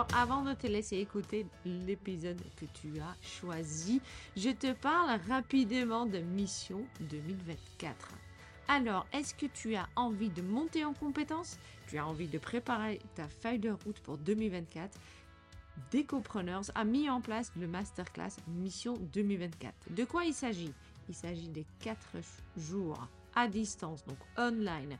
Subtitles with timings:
[0.00, 4.00] Alors, avant de te laisser écouter l'épisode que tu as choisi,
[4.34, 8.08] je te parle rapidement de Mission 2024.
[8.68, 12.98] Alors, est-ce que tu as envie de monter en compétences Tu as envie de préparer
[13.14, 14.98] ta feuille de route pour 2024
[15.92, 19.92] Decopreneurs a mis en place le masterclass Mission 2024.
[19.92, 20.72] De quoi il s'agit?
[21.10, 21.98] Il s'agit des 4
[22.56, 24.96] jours à distance, donc online,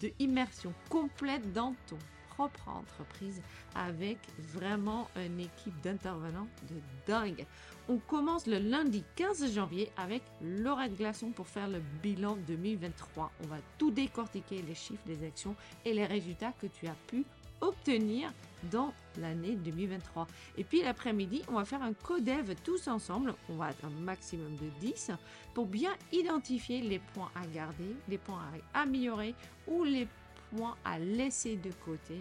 [0.00, 1.98] de immersion complète dans ton
[2.38, 3.42] propre entreprise
[3.74, 4.18] avec
[4.54, 7.44] vraiment une équipe d'intervenants de dingue.
[7.88, 13.32] On commence le lundi 15 janvier avec Laurette Glaçon pour faire le bilan 2023.
[13.42, 17.24] On va tout décortiquer, les chiffres, les actions et les résultats que tu as pu
[17.60, 18.32] obtenir
[18.70, 20.28] dans l'année 2023.
[20.58, 23.34] Et puis l'après-midi, on va faire un codev tous ensemble.
[23.48, 25.10] On va être un maximum de 10
[25.54, 28.42] pour bien identifier les points à garder, les points
[28.74, 29.34] à améliorer
[29.66, 30.06] ou les
[30.50, 32.18] points à laisser de côté.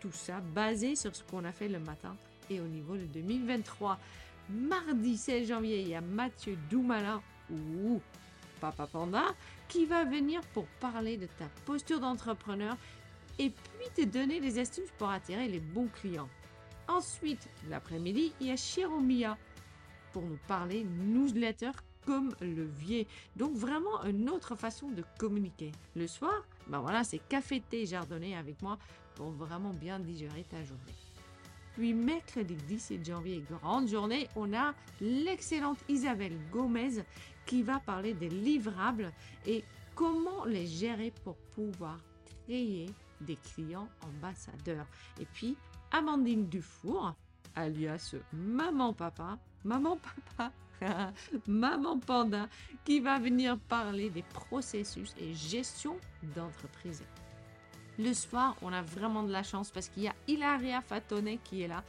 [0.00, 2.16] Tout ça basé sur ce qu'on a fait le matin
[2.50, 3.98] et au niveau de 2023.
[4.50, 8.00] Mardi 16 janvier, il y a Mathieu Doumala ou
[8.60, 9.24] Papa Panda
[9.68, 12.76] qui va venir pour parler de ta posture d'entrepreneur
[13.38, 16.28] et puis te donner des astuces pour attirer les bons clients.
[16.88, 19.36] Ensuite, l'après-midi, il y a Chiromia
[20.12, 21.72] pour nous parler newsletter
[22.06, 23.06] comme levier.
[23.34, 25.72] Donc vraiment une autre façon de communiquer.
[25.96, 28.78] Le soir, ben voilà, c'est café thé jardonné avec moi
[29.14, 30.94] pour vraiment bien digérer ta journée.
[31.74, 37.04] Puis mercredi 17 janvier, grande journée, on a l'excellente Isabelle Gomez
[37.44, 39.12] qui va parler des livrables
[39.46, 39.62] et
[39.94, 41.98] comment les gérer pour pouvoir
[42.46, 42.86] créer
[43.20, 44.86] des clients ambassadeurs.
[45.20, 45.56] Et puis
[45.90, 47.14] Amandine Dufour,
[47.54, 50.52] alias Maman Papa, Maman Papa,
[51.46, 52.48] Maman Panda,
[52.84, 55.96] qui va venir parler des processus et gestion
[56.34, 57.02] d'entreprise.
[57.98, 61.62] Le soir, on a vraiment de la chance parce qu'il y a Hilaria Fatone qui
[61.62, 61.82] est là.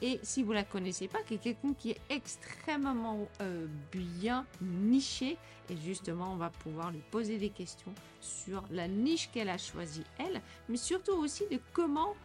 [0.00, 5.38] Et si vous la connaissez pas, qui est quelqu'un qui est extrêmement euh, bien niché.
[5.70, 10.02] Et justement, on va pouvoir lui poser des questions sur la niche qu'elle a choisie,
[10.18, 12.16] elle, mais surtout aussi de comment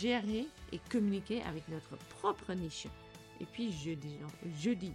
[0.00, 2.86] gérer et communiquer avec notre propre niche.
[3.40, 4.18] Et puis jeudi,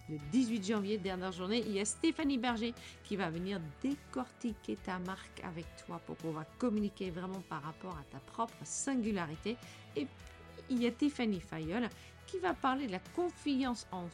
[0.07, 2.73] le 18 janvier, dernière journée, il y a Stéphanie Berger
[3.03, 8.03] qui va venir décortiquer ta marque avec toi pour pouvoir communiquer vraiment par rapport à
[8.11, 9.57] ta propre singularité.
[9.95, 11.89] Et puis, il y a Tiffany Fayol
[12.27, 14.07] qui va parler de la confiance en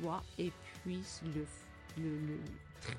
[0.00, 0.52] toi et
[0.82, 1.02] puis
[1.34, 1.46] le,
[2.02, 2.38] le, le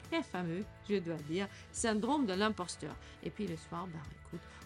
[0.09, 2.95] très fameux, je dois dire, syndrome de l'imposteur.
[3.23, 3.99] Et puis le soir, bah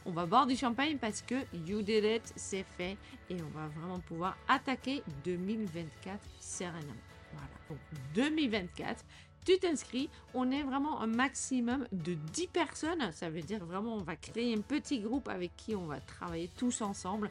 [0.05, 2.97] on va boire du champagne parce que You Did It, c'est fait
[3.29, 6.93] et on va vraiment pouvoir attaquer 2024 sereinement.
[7.33, 7.79] Voilà, donc
[8.15, 9.05] 2024,
[9.45, 14.03] tu t'inscris, on est vraiment un maximum de 10 personnes, ça veut dire vraiment on
[14.03, 17.29] va créer un petit groupe avec qui on va travailler tous ensemble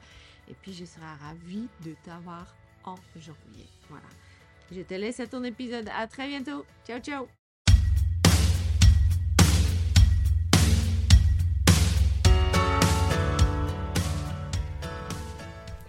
[0.48, 2.54] et puis je serai ravie de t'avoir
[2.84, 3.66] en janvier.
[3.88, 4.06] Voilà.
[4.72, 5.88] Je te laisse à ton épisode.
[5.96, 6.64] À très bientôt.
[6.86, 7.39] Ciao, ciao.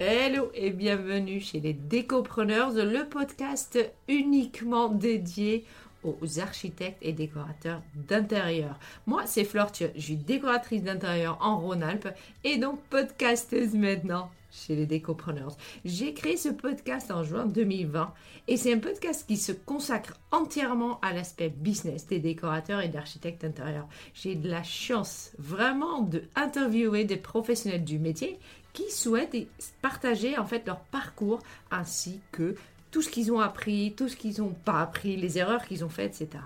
[0.04, 5.64] Hello et bienvenue chez les Décopreneurs, le podcast uniquement dédié
[6.04, 8.80] aux architectes et décorateurs d'intérieur.
[9.06, 12.08] Moi, c'est Flore, je suis décoratrice d'intérieur en Rhône-Alpes
[12.44, 15.56] et donc podcasteuse maintenant chez les Décopreneurs.
[15.86, 18.12] J'ai créé ce podcast en juin 2020
[18.48, 23.44] et c'est un podcast qui se consacre entièrement à l'aspect business des décorateurs et d'architectes
[23.44, 23.88] d'intérieur.
[24.16, 28.40] J'ai de la chance vraiment de interviewer des professionnels du métier
[28.74, 29.36] qui souhaitent
[29.82, 31.40] partager en fait leur parcours
[31.72, 32.56] ainsi que
[32.92, 35.90] tout ce qu'ils ont appris, tout ce qu'ils n'ont pas appris, les erreurs qu'ils ont
[35.90, 36.44] faites, etc.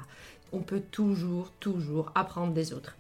[0.52, 2.96] On peut toujours, toujours apprendre des autres.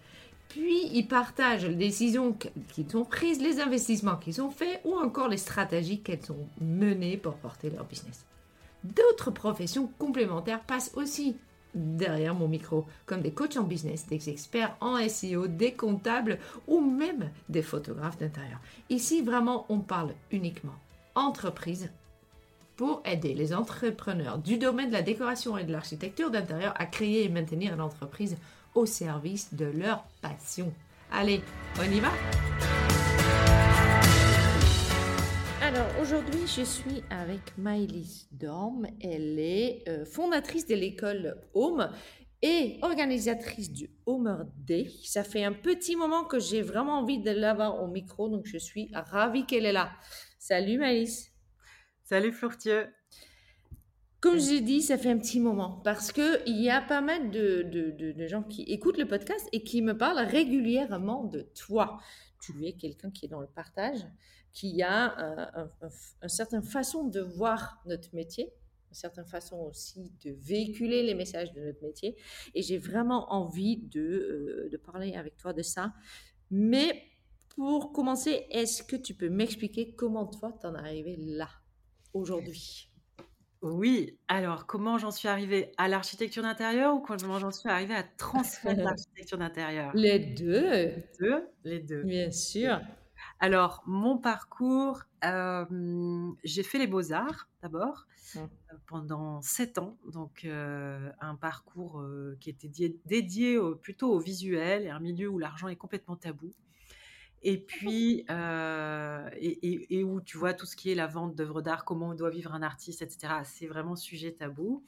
[0.49, 2.35] Puis ils partagent les décisions
[2.73, 7.17] qu'ils ont prises, les investissements qu'ils ont faits ou encore les stratégies qu'elles ont menées
[7.17, 8.25] pour porter leur business.
[8.83, 11.37] D'autres professions complémentaires passent aussi
[11.75, 16.81] derrière mon micro, comme des coachs en business, des experts en SEO, des comptables ou
[16.81, 18.59] même des photographes d'intérieur.
[18.89, 20.75] Ici, vraiment, on parle uniquement
[21.15, 21.89] entreprise
[22.75, 27.23] pour aider les entrepreneurs du domaine de la décoration et de l'architecture d'intérieur à créer
[27.23, 28.37] et maintenir l'entreprise
[28.73, 30.73] au service de leur passion.
[31.11, 31.41] Allez,
[31.79, 32.11] on y va?
[35.61, 38.87] Alors aujourd'hui, je suis avec Maëlys Dorm.
[39.01, 41.89] Elle est euh, fondatrice de l'école Home
[42.41, 44.91] et organisatrice du Homer Day.
[45.03, 48.57] Ça fait un petit moment que j'ai vraiment envie de l'avoir au micro, donc je
[48.57, 49.91] suis ravie qu'elle est là.
[50.37, 51.31] Salut Maëlys.
[52.03, 52.87] Salut Flourtieu.
[54.19, 57.61] Comme j'ai dit, ça fait un petit moment parce qu'il y a pas mal de,
[57.63, 61.99] de, gens qui écoutent le podcast et qui me parlent régulièrement de toi.
[62.41, 64.05] tu es quelqu'un qui est dans le partage,
[64.55, 65.67] qui a
[66.23, 68.53] une certaine façon de voir notre métier,
[68.89, 72.15] une certaine façon aussi de véhiculer les messages de notre métier.
[72.55, 75.93] Et j'ai vraiment envie de, euh, de parler avec toi de ça.
[76.49, 77.03] Mais
[77.49, 81.49] pour commencer, est-ce que tu peux m'expliquer comment toi t'en es arrivé là,
[82.13, 82.89] aujourd'hui?
[83.61, 88.03] Oui, alors comment j'en suis arrivée à l'architecture d'intérieur ou comment j'en suis arrivée à
[88.03, 89.91] transmettre l'architecture d'intérieur?
[89.95, 90.71] Les deux.
[90.71, 92.03] Les deux, les deux.
[92.03, 92.79] Bien sûr.
[93.39, 95.65] Alors, mon parcours, euh,
[96.43, 98.39] j'ai fait les beaux-arts d'abord mmh.
[98.39, 98.43] euh,
[98.87, 102.03] pendant sept ans, donc euh, un parcours
[102.39, 102.71] qui était
[103.05, 106.53] dédié plutôt au visuel et un milieu où l'argent est complètement tabou.
[107.43, 112.09] Et puis, et, où tu vois tout ce qui est la vente d'œuvres d'art, comment
[112.09, 113.33] on doit vivre un artiste, etc.
[113.43, 114.83] C'est vraiment sujet tabou.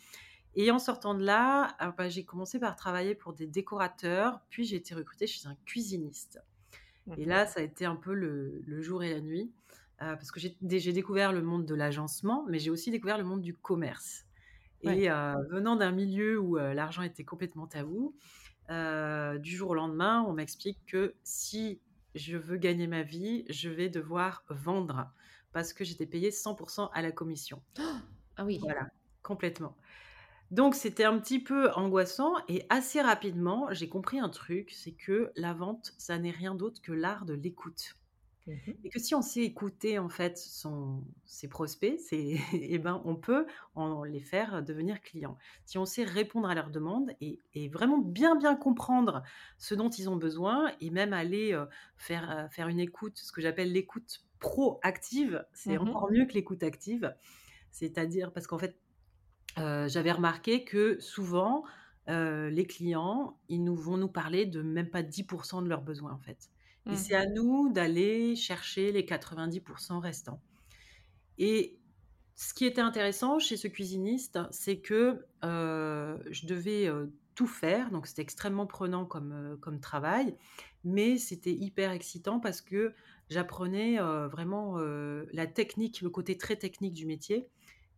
[0.60, 4.66] Et en sortant de là, euh, bah, j'ai commencé par travailler pour des décorateurs, puis
[4.66, 6.42] j'ai été recrutée chez un cuisiniste.
[7.16, 9.52] Et là, ça a été un peu le, jour et la nuit,
[10.02, 13.42] euh, parce que j'ai découvert le monde de l'agencement, mais j'ai aussi découvert le monde
[13.42, 14.26] du commerce.
[14.84, 15.08] Et
[15.50, 18.16] venant d'un milieu où l'argent était complètement tabou,
[18.70, 21.80] du jour au lendemain, on m'explique que si
[22.16, 25.12] je veux gagner ma vie, je vais devoir vendre
[25.54, 27.62] parce que j'étais payée 100% à la commission.
[28.36, 28.60] Ah oui.
[28.62, 28.90] Voilà,
[29.24, 29.76] complètement.
[30.52, 35.32] Donc c'était un petit peu angoissant et assez rapidement, j'ai compris un truc, c'est que
[35.36, 37.96] la vente, ça n'est rien d'autre que l'art de l'écoute.
[38.48, 43.02] Mmh et que si on sait écouter en fait son, ses prospects, c'est, eh ben,
[43.04, 43.46] on peut
[43.76, 45.38] en les faire devenir clients.
[45.66, 49.24] Si on sait répondre à leurs demandes et, vraiment bien bien comprendre
[49.58, 51.66] ce dont ils ont besoin et même aller euh,
[51.98, 56.34] faire, euh, faire une écoute, ce que j'appelle l'écoute proactive, c'est mmh encore mieux que
[56.34, 57.14] l'écoute active.
[57.72, 58.78] C'est-à-dire parce qu'en fait,
[59.58, 61.64] euh, j'avais remarqué que souvent,
[62.08, 66.20] les clients, ils nous vont nous parler de même pas 10% de leurs besoins en
[66.20, 66.50] fait.
[66.86, 66.96] Et mmh.
[66.96, 70.40] c'est à nous d'aller chercher les 90% restants.
[71.38, 71.78] Et
[72.38, 77.90] ce qui était intéressant chez ce cuisiniste, c'est que euh, je devais euh, tout faire,
[77.90, 80.36] donc c'était extrêmement prenant comme, euh, comme travail,
[80.84, 82.94] mais c'était hyper excitant parce que
[83.30, 87.50] j'apprenais vraiment la technique, le côté très technique du métier,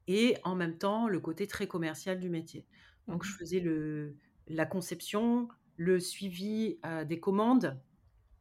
[0.10, 2.66] et en même temps le côté très commercial du métier.
[3.08, 3.38] Donc je mmh.
[3.38, 4.16] faisais le,
[4.48, 5.48] la conception,
[5.78, 6.78] le suivi
[7.08, 7.80] des commandes,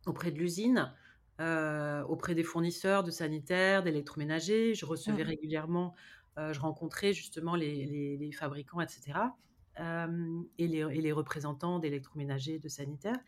[0.07, 0.93] auprès de l'usine,
[1.41, 4.75] euh, auprès des fournisseurs de sanitaires, d'électroménagers.
[4.75, 5.29] Je recevais mmh.
[5.29, 5.95] régulièrement,
[6.39, 9.19] euh, je rencontrais justement les, fabricants, etc.
[9.79, 13.21] Euh, et, les, représentants d'électroménagers, de sanitaires.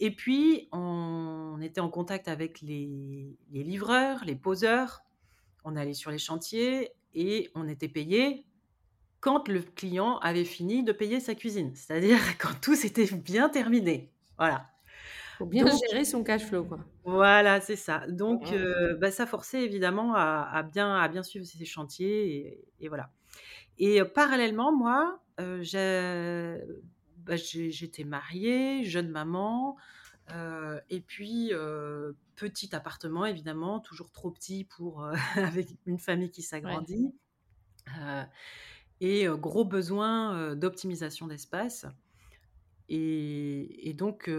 [0.00, 5.00] Et puis, on était en contact avec les, livreurs, les poseurs.
[5.64, 8.46] On allait sur les chantiers et on était payé
[9.20, 14.12] quand le client avait fini de payer sa cuisine, c'est-à-dire quand tout s'était bien terminé.
[14.38, 14.68] Voilà
[15.38, 16.80] faut bien gérer son cash flow, quoi.
[17.04, 18.02] Voilà, c'est ça.
[18.08, 23.10] Donc, euh, bah, ça forçait évidemment à, bien, à bien suivre ces chantiers, et, voilà.
[23.78, 26.58] Et euh, parallèlement, moi, euh,
[27.18, 29.76] bah, j'étais mariée, jeune maman,
[30.90, 31.52] et puis
[32.36, 35.04] petit appartement, évidemment, toujours trop petit pour
[35.36, 37.14] avec une famille qui s'agrandit,
[39.00, 41.86] et gros besoin d'optimisation d'espace.
[42.90, 44.30] Et, donc,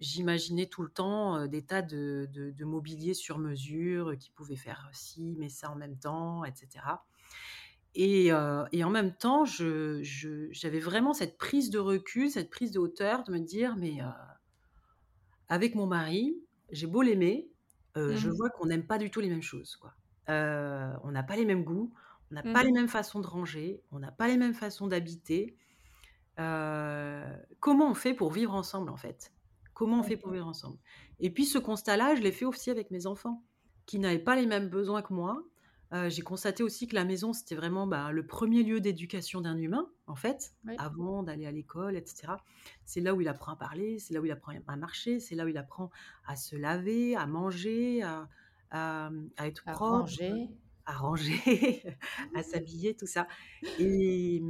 [0.00, 5.48] j'imaginais tout le temps des tas de, mobilier sur mesure qui pouvaient faire ci, mais
[5.48, 6.84] ça en même temps, etc.
[7.94, 13.32] Et, en même temps, j'avais vraiment cette prise de recul, cette prise de hauteur de
[13.32, 14.00] me dire, mais
[15.48, 16.36] avec mon mari,
[16.70, 17.48] j'ai beau l'aimer,
[17.94, 19.76] je mmh vois qu'on n'aime pas du tout les mêmes choses.
[19.76, 19.94] Quoi.
[20.28, 21.92] on n'a pas les mêmes goûts,
[22.30, 24.86] on n'a pas mmh les mêmes façons de ranger, on n'a pas les mêmes façons
[24.86, 25.56] d'habiter.
[26.38, 29.32] Euh, comment on fait pour vivre ensemble en fait?
[29.74, 30.78] Comment on fait pour vivre ensemble?
[31.20, 33.42] Et puis ce constat-là, je l'ai fait aussi avec mes enfants,
[33.84, 35.42] qui n'avaient pas les mêmes besoins que moi.
[35.92, 39.56] Euh, j'ai constaté aussi que la maison, c'était vraiment bah, le premier lieu d'éducation d'un
[39.56, 42.34] humain, en fait, avant d'aller à l'école, etc.
[42.84, 45.34] C'est là où il apprend à parler, c'est là où il apprend à marcher, c'est
[45.34, 45.90] là où il apprend
[46.26, 48.28] à se laver, à manger, à,
[48.70, 50.48] à, être à ranger.
[50.86, 51.96] à ranger,
[52.34, 53.28] à s'habiller, tout ça.
[53.78, 54.42] Et,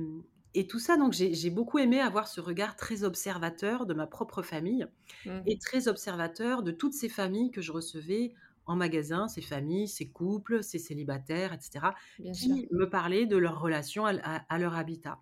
[0.54, 4.40] et tout ça, donc j'ai beaucoup aimé avoir ce regard très observateur de ma propre
[4.40, 4.86] famille
[5.26, 5.40] mmh.
[5.44, 8.32] et très observateur de toutes ces familles que je recevais
[8.66, 11.86] en magasin, ces familles, ces couples, ces célibataires, etc.,
[12.32, 15.20] qui me parlaient de leur relation à, leur habitat.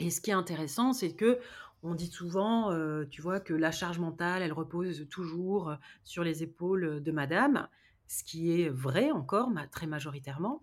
[0.00, 1.38] Et ce qui est intéressant, c'est que
[1.82, 6.44] on dit souvent, euh, tu vois, que la charge mentale, elle repose toujours sur les
[6.44, 7.68] épaules de madame,
[8.06, 10.62] ce qui est vrai encore, très majoritairement.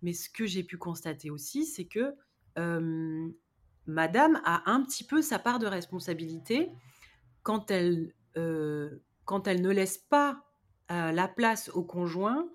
[0.00, 2.14] Mais ce que j'ai pu constater aussi, c'est que
[3.86, 6.70] madame a un petit peu sa part de responsabilité
[7.42, 8.14] quand elle
[9.24, 10.43] quand elle ne laisse pas
[10.88, 12.48] la place au conjoint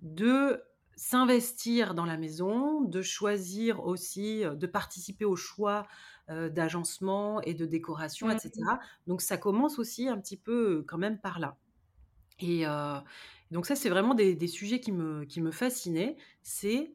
[0.00, 0.62] de
[0.96, 5.86] s'investir dans la maison, de choisir aussi, de participer au choix
[6.28, 8.50] d'agencement et de décoration, etc.
[8.56, 8.78] Mmh.
[9.06, 11.56] Donc ça commence aussi un petit peu quand même par là.
[12.40, 12.64] Et
[13.50, 16.16] donc ça, c'est vraiment des, sujets qui me, qui me fascinaient.
[16.42, 16.92] C'est,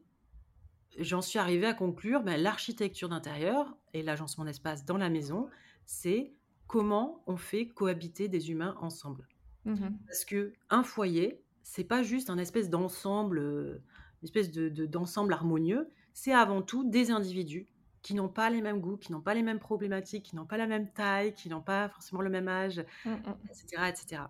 [0.98, 5.48] j'en suis arrivée à conclure, ben, l'architecture d'intérieur et l'agencement d'espace dans la maison,
[5.86, 6.32] c'est
[6.66, 9.26] comment on fait cohabiter des humains ensemble.
[9.64, 15.32] Mmh Parce que un foyer, c'est pas juste un espèce d'ensemble, une espèce de, d'ensemble
[15.32, 15.88] harmonieux.
[16.14, 17.66] C'est avant tout des individus
[18.02, 20.56] qui n'ont pas les mêmes goûts, qui n'ont pas les mêmes problématiques, qui n'ont pas
[20.56, 24.22] la même taille, qui n'ont pas forcément le même âge, etc., mmh etc.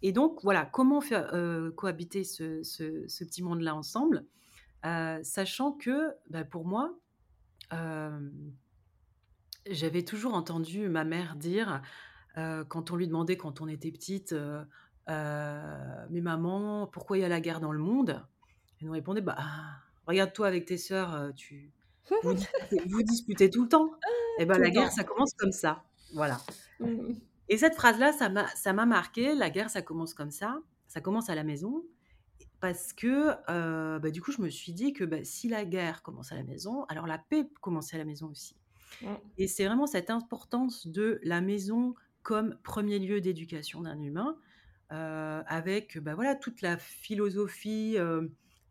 [0.00, 1.30] Et donc, voilà, comment faire
[1.76, 4.24] cohabiter ce, ce, petit monde-là ensemble,
[4.82, 6.98] sachant que, bah, pour moi,
[9.70, 11.82] j'avais toujours entendu ma mère dire,
[12.34, 14.34] quand on lui demandait, quand on était petite,
[15.08, 18.22] mais maman, pourquoi il y a la guerre dans le monde?
[18.80, 19.36] Elle nous répondait, bah,
[20.06, 21.72] regarde-toi avec tes sœurs, tu,
[22.86, 23.92] vous disputez, tout le temps.
[24.38, 25.84] Et eh ben la guerre, ça commence comme ça.
[26.14, 26.38] Voilà.
[26.80, 27.14] Mmh.
[27.48, 29.34] Et cette phrase-là, ça m'a, ça m'a marqué.
[29.34, 30.60] La guerre, ça commence comme ça.
[30.88, 31.84] Ça commence à la maison.
[32.60, 36.32] Parce que, bah, du coup, je me suis dit que bah, si la guerre commence
[36.32, 38.56] à la maison, alors la paix commence à la maison aussi.
[39.02, 39.06] Mmh.
[39.38, 44.36] Et c'est vraiment cette importance de la maison comme premier lieu d'éducation d'un humain,
[44.90, 47.96] avec bah, voilà, toute la philosophie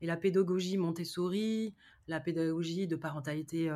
[0.01, 1.73] et la pédagogie Montessori,
[2.07, 3.71] la pédagogie de parentalité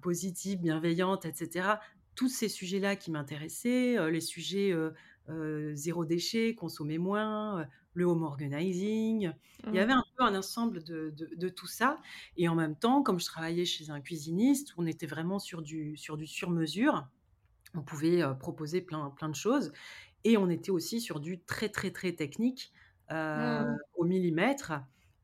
[0.00, 1.68] positive, bienveillante, etc.
[2.16, 4.74] Tous ces sujets-là qui m'intéressaient, les sujets
[5.74, 9.32] zéro déchet, consommer moins, le home organizing.
[9.66, 9.98] Il y avait mmh.
[9.98, 11.98] un peu un ensemble de, tout ça.
[12.36, 15.96] Et en même temps, comme je travaillais chez un cuisiniste, on était vraiment sur du,
[15.96, 17.06] sur du sur-mesure.
[17.74, 19.72] On pouvait proposer plein, plein de choses.
[20.24, 22.72] Et on était aussi sur du très, très, très technique,
[23.10, 23.76] mmh.
[23.94, 24.72] au millimètre.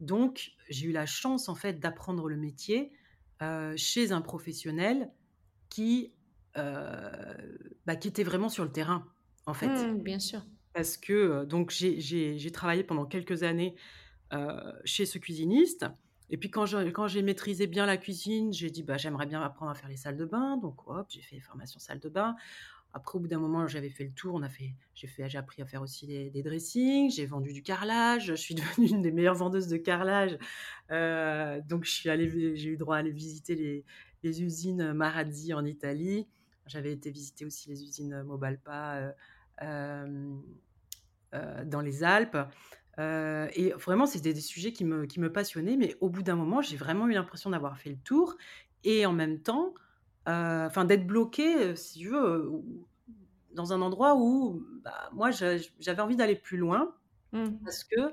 [0.00, 2.92] Donc, j'ai eu la chance, en fait, d'apprendre le métier
[3.76, 5.10] chez un professionnel
[5.68, 6.14] qui,
[6.54, 9.06] bah, qui était vraiment sur le terrain,
[9.46, 9.68] en fait.
[9.68, 10.44] Mmh, bien sûr.
[10.72, 13.76] Parce que, donc, j'ai travaillé pendant quelques années
[14.84, 15.86] chez ce cuisiniste.
[16.30, 19.74] Et puis, quand j'ai maîtrisé bien la cuisine, j'ai dit, bah, j'aimerais bien apprendre à
[19.74, 20.56] faire les salles de bain.
[20.58, 22.36] Donc, hop, j'ai fait formation salle de bain.
[22.94, 24.34] Après, au bout d'un moment, j'avais fait le tour.
[24.34, 27.10] On a fait, j'ai appris à faire aussi des, dressings.
[27.10, 28.26] J'ai vendu du carrelage.
[28.26, 30.38] Je suis devenue une des meilleures vendeuses de carrelage.
[30.90, 33.84] Euh, donc, je suis allée, j'ai eu droit à aller visiter
[34.22, 36.26] les, usines Marazzi en Italie.
[36.66, 39.14] J'avais été visiter aussi les usines Mobalpa
[39.62, 40.36] euh,
[41.34, 42.36] euh, dans les Alpes.
[42.98, 45.76] Et vraiment, c'était des sujets qui me, qui me passionnaient.
[45.76, 48.36] Mais au bout d'un moment, j'ai vraiment eu l'impression d'avoir fait le tour.
[48.84, 49.74] Et en même temps,
[50.26, 52.50] enfin d'être bloqué, si tu veux,
[53.58, 56.94] dans un endroit où bah, moi j'avais envie d'aller plus loin
[57.32, 57.48] mmh.
[57.64, 58.12] parce que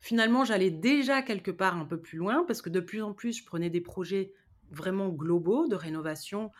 [0.00, 3.38] finalement j'allais déjà quelque part un peu plus loin parce que de plus en plus
[3.38, 4.32] je prenais des projets
[4.70, 6.50] vraiment globaux de rénovation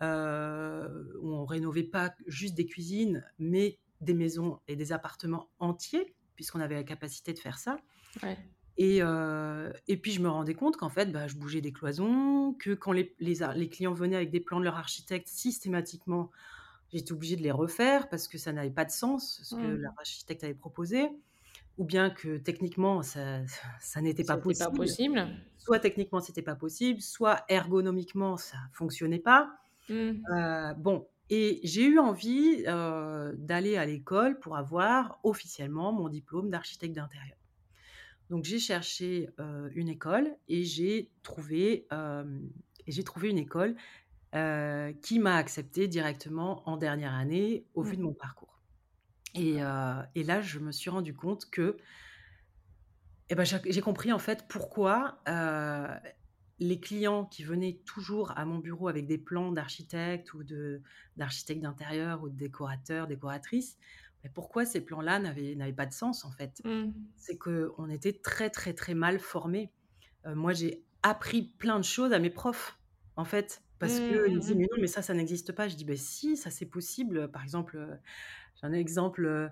[0.00, 6.60] où on rénovait pas juste des cuisines mais des maisons et des appartements entiers puisqu'on
[6.60, 7.78] avait la capacité de faire ça.
[8.76, 8.98] Et,
[9.88, 12.92] et puis je me rendais compte qu'en fait, bah, je bougeais des cloisons, que quand
[12.92, 16.30] les, les, clients venaient avec des plans de leur architecte, systématiquement,
[16.92, 19.80] j'étais obligée de les refaire parce que ça n'avait pas de sens, ce que mmh.
[19.80, 21.08] leur architecte avait proposé,
[21.76, 23.40] ou bien que techniquement, ça,
[23.80, 24.70] ça n'était pas possible.
[24.70, 25.26] pas possible.
[25.56, 29.50] Soit techniquement, c'était pas possible, soit ergonomiquement, ça fonctionnait pas.
[29.88, 30.74] Mmh.
[30.76, 37.36] bon, et j'ai eu envie d'aller à l'école pour avoir officiellement mon diplôme d'architecte d'intérieur.
[38.30, 39.28] Donc j'ai cherché
[39.74, 41.86] une école et j'ai trouvé,
[42.86, 43.76] j'ai trouvé une école
[45.02, 48.04] qui m'a accepté directement en dernière année au vu de mmh.
[48.04, 48.60] mon parcours.
[49.34, 49.56] Et,
[50.14, 51.76] et, là, je me suis rendu compte que
[53.30, 55.20] eh ben, j'ai compris en fait pourquoi
[56.60, 60.42] les clients qui venaient toujours à mon bureau avec des plans d'architecte ou
[61.16, 63.78] d'architecte d'intérieur ou de décorateur, décoratrice,
[64.24, 66.60] mais pourquoi ces plans-là n'avaient pas de sens en fait?
[66.64, 66.92] Mmh.
[67.16, 69.70] C'est qu'on était très très très mal formés.
[70.26, 72.78] Euh, moi j'ai appris plein de choses à mes profs
[73.16, 75.68] en fait parce mmh, qu'ils me disaient mmh, mais non mais ça ça n'existe pas.
[75.68, 77.30] Je dis ben si ça c'est possible.
[77.30, 77.94] Par exemple euh,
[78.56, 79.48] j'ai un exemple euh,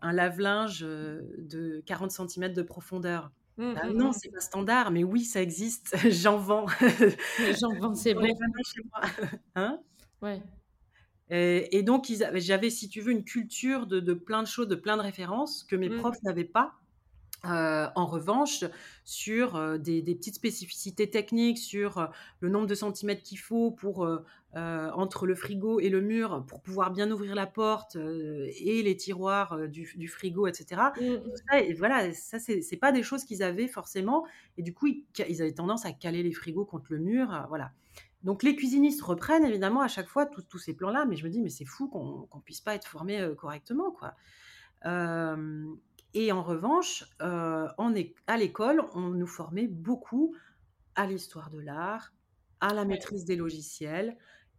[0.00, 3.30] un lave-linge de 40 cm de profondeur.
[3.58, 5.96] Ah non, c'est pas standard, mais oui, ça existe.
[6.10, 6.66] J'en vends.
[7.60, 8.22] J'en vends, c'est bon.
[8.22, 9.00] Chez moi.
[9.54, 9.80] Hein?
[10.20, 10.42] Ouais.
[11.30, 15.02] Et, donc, j'avais, si tu veux, une culture de, plein de choses, de plein de
[15.02, 15.98] références que mes mmh.
[15.98, 16.74] profs n'avaient pas.
[17.44, 18.64] Euh, en revanche,
[19.04, 22.06] sur euh, des, petites spécificités techniques, sur euh,
[22.40, 24.08] le nombre de centimètres qu'il faut pour
[24.58, 29.68] entre le frigo et le mur pour pouvoir bien ouvrir la porte et les tiroirs
[29.68, 30.80] du, frigo, etc.
[30.98, 31.56] Mmh.
[31.58, 34.24] et voilà, ça c'est pas des choses qu'ils avaient forcément,
[34.56, 37.72] et du coup ils, avaient tendance à caler les frigos contre le mur, voilà.
[38.22, 41.42] Donc les cuisinistes reprennent évidemment à chaque fois tous ces plans-là, mais je me dis
[41.42, 44.14] mais c'est fou qu'on ne puisse pas être formé correctement, quoi.
[46.14, 47.68] Et en revanche, euh,
[48.26, 50.34] à l'école, on nous formait beaucoup
[50.94, 52.12] à l'histoire de l'art,
[52.60, 54.16] à la maîtrise des logiciels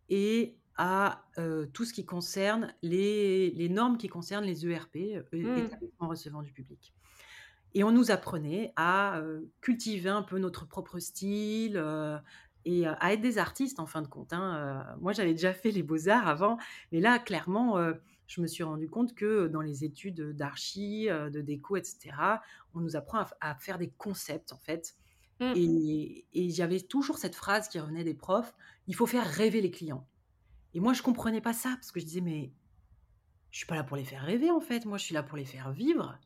[0.09, 5.65] et à euh, tout ce qui concerne les, normes qui concernent les ERP, euh, mmh.
[5.65, 6.93] établissements recevant du public.
[7.73, 9.21] Et on nous apprenait à
[9.61, 11.77] cultiver un peu notre propre style
[12.65, 14.33] et à être des artistes en fin de compte.
[14.33, 14.95] Hein.
[14.99, 16.57] moi, j'avais déjà fait les beaux-arts avant,
[16.91, 17.77] mais là, clairement,
[18.27, 22.15] je me suis rendu compte que dans les études d'archi, de déco, etc.,
[22.73, 24.95] on nous apprend à, faire des concepts, en fait.
[25.39, 25.53] Mmh.
[25.55, 28.53] Et, et j'avais toujours cette phrase qui revenait des profs,
[28.87, 30.07] il faut faire rêver les clients.
[30.73, 32.51] Et moi, je comprenais pas ça, parce que je disais, mais
[33.51, 35.37] je suis pas là pour les faire rêver, en fait, moi, je suis là pour
[35.37, 36.19] les faire vivre.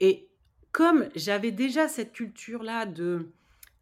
[0.00, 0.28] Et
[0.72, 3.32] comme j'avais déjà cette culture-là de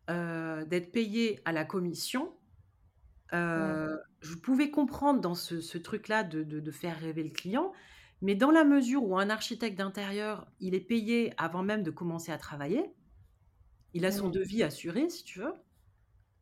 [0.08, 2.32] d'être payé à la commission,
[3.32, 7.72] je pouvais comprendre dans ce, truc-là de, faire rêver le client,
[8.22, 12.32] mais dans la mesure où un architecte d'intérieur, il est payé avant même de commencer
[12.32, 12.84] à travailler,
[13.94, 15.52] il a son devis assuré, si tu veux,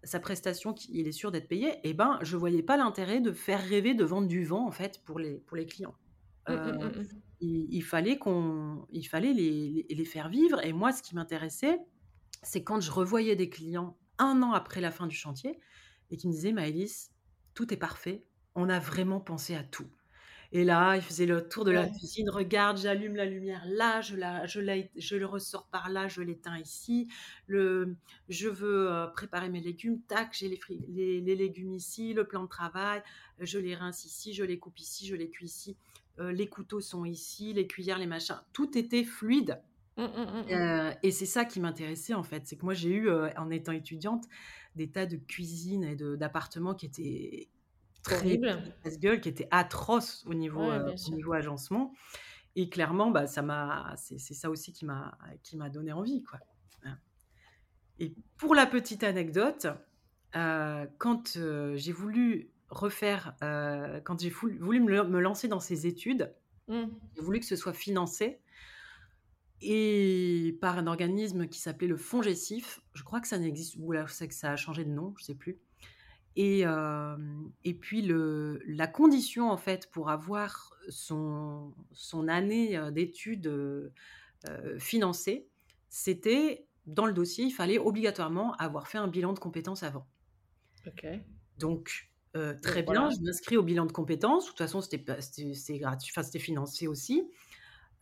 [0.02, 3.32] sa prestation, il est sûr d'être payé, et eh ben, je voyais pas l'intérêt de
[3.32, 5.94] faire rêver, de vendre du vent, en fait, pour les, pour les clients.
[6.48, 7.02] Mmh, mmh, mmh,
[7.40, 11.78] il, fallait, qu'on, il fallait les, les faire vivre, et moi, ce qui m'intéressait,
[12.42, 15.58] c'est quand je revoyais des clients un an après la fin du chantier,
[16.14, 17.10] et qui me disait Maëlys,
[17.54, 19.88] tout est parfait, on a vraiment pensé à tout.
[20.52, 24.14] Et là, il faisait le tour de la cuisine, regarde, j'allume la lumière là, je,
[24.14, 27.08] la, je, la, je le ressors par là, je l'éteins ici,
[27.48, 27.96] le,
[28.28, 32.44] je veux euh, préparer mes légumes, tac, j'ai les, les, les, légumes ici, le plan
[32.44, 33.02] de travail,
[33.40, 35.76] je les rince ici, je les coupe ici, je les cuis ici,
[36.20, 39.60] euh, les couteaux sont ici, les cuillères, les machins, tout était fluide.
[39.96, 42.90] Mmh, mmh, mmh, euh, et c'est ça qui m'intéressait en fait, c'est que moi j'ai
[42.90, 44.24] eu, en étant étudiante,
[44.74, 47.48] des tas de cuisines et d'appartements qui étaient
[48.02, 48.38] très
[49.20, 51.92] qui étaient atroces au niveau, euh, niveau agencement.
[52.56, 56.38] Et clairement, bah, ça m'a, c'est, ça aussi qui m'a, qui m'a donné envie, quoi.
[58.00, 59.68] Et pour la petite anecdote,
[60.34, 66.34] euh, quand euh, j'ai voulu refaire, quand j'ai voulu, me, lancer dans ces études,
[66.66, 66.82] mmh.
[67.14, 68.40] j'ai voulu que ce soit financé
[69.64, 72.80] et par un organisme qui s'appelait le Fonds Gessif.
[72.92, 75.24] Je crois que ça n'existe, ou là, c'est que ça a changé de nom, je
[75.24, 75.58] sais plus.
[76.36, 76.64] Et,
[77.64, 83.92] et puis le, la condition en fait pour avoir son, son année d'études
[84.78, 85.46] financée,
[85.88, 90.06] c'était dans le dossier, il fallait obligatoirement avoir fait un bilan de compétences avant.
[90.86, 91.06] Ok.
[91.58, 92.10] Donc
[92.62, 94.46] très bien, je m'inscris au bilan de compétences.
[94.46, 97.30] De toute façon, c'était gratuit, enfin c'était financé aussi.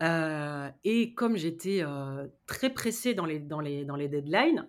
[0.02, 4.68] Euh, et comme j'étais euh, très pressée dans les, dans, les, dans les deadlines,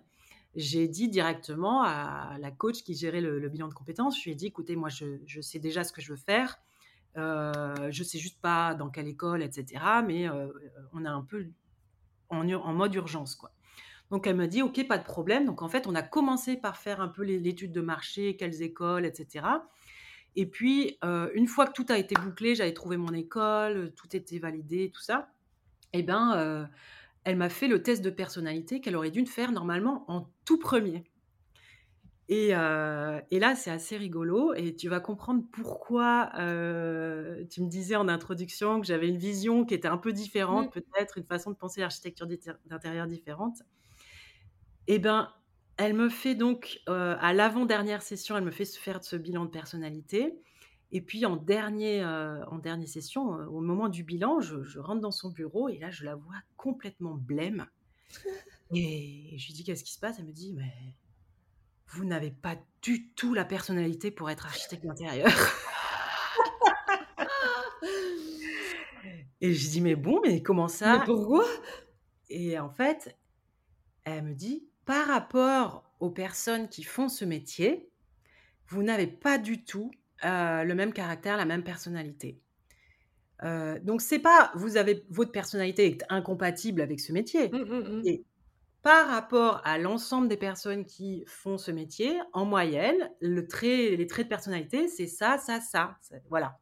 [0.54, 4.34] j'ai dit directement à la coach qui gérait le, bilan de compétences, je lui ai
[4.36, 6.60] dit, écoutez, moi, je, je sais déjà ce que je veux faire.
[7.16, 9.82] Euh, je sais juste pas dans quelle école, etc.
[10.06, 10.48] Mais euh,
[10.92, 11.46] on a un peu
[12.28, 13.52] en, en, mode urgence, quoi.
[14.10, 15.44] Donc elle me dit, ok, pas de problème.
[15.44, 19.06] Donc en fait, on a commencé par faire un peu l'étude de marché, quelles écoles,
[19.06, 19.46] etc.
[20.36, 24.14] Et puis, euh, une fois que tout a été bouclé, j'avais trouvé mon école, tout
[24.16, 25.32] était validé, tout ça,
[25.92, 26.66] eh bien, euh,
[27.24, 31.04] elle m'a fait le test de personnalité qu'elle aurait dû faire normalement en tout premier.
[32.28, 37.96] Et, euh, et là, c'est assez rigolo et tu vas comprendre pourquoi tu me disais
[37.96, 41.56] en introduction que j'avais une vision qui était un peu différente, peut-être une façon de
[41.56, 42.26] penser l'architecture
[42.64, 43.58] d'intérieur différente.
[44.86, 45.32] Eh bien,
[45.76, 49.50] elle me fait donc, euh, à l'avant-dernière session, elle me fait faire ce bilan de
[49.50, 50.34] personnalité.
[50.92, 55.00] Et puis en dernier, euh, en dernière session, euh, au moment du bilan, je, rentre
[55.00, 57.66] dans son bureau et là, je la vois complètement blême.
[58.72, 60.18] Et je lui dis, qu'est-ce qui se passe?
[60.18, 60.72] Elle me dit, mais
[61.88, 65.28] vous n'avez pas du tout la personnalité pour être architecte d'intérieur.
[69.40, 70.98] et je dis, mais bon, mais comment ça?
[70.98, 71.44] Mais pourquoi?
[72.30, 73.16] Et en fait,
[74.04, 77.88] elle me dit, par rapport aux personnes qui font ce métier,
[78.68, 79.90] vous n'avez pas du tout
[80.24, 82.40] euh, le même caractère, la même personnalité.
[83.42, 87.48] Euh, donc c'est pas vous avez votre personnalité est incompatible avec ce métier.
[87.48, 88.02] Mmh, mmh, mmh.
[88.06, 88.24] Et
[88.82, 94.06] par rapport à l'ensemble des personnes qui font ce métier, en moyenne, le trait, les
[94.06, 95.96] traits de personnalité, c'est ça, ça, ça.
[96.28, 96.58] Voilà.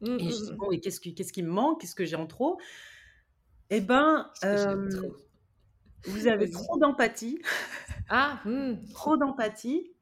[0.00, 1.82] et je dis, bon, et qu'est-ce qui, qu'est-ce qui me manque?
[1.82, 2.58] Qu'est-ce que j'ai en trop?
[3.68, 4.30] Eh ben,
[6.04, 7.40] vous avez trop d'empathie.
[8.10, 8.76] Ah, hmm.
[8.94, 9.92] trop d'empathie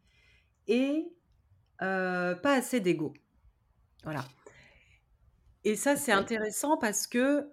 [0.68, 1.08] et
[1.78, 3.12] pas assez d'ego.
[4.04, 4.24] Voilà.
[5.64, 7.48] Et ça, c'est intéressant parce que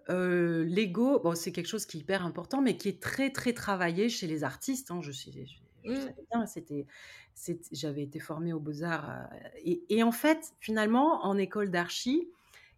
[0.64, 4.10] l'ego, bon, c'est quelque chose qui est hyper important, mais qui est très, très travaillé
[4.10, 4.92] chez les artistes.
[4.92, 5.02] Hein.
[5.02, 6.86] Je, savais bien, c'était,
[7.72, 9.28] j'avais été formée aux Beaux-Arts.
[9.66, 12.30] et, en fait, finalement, en école d'archi,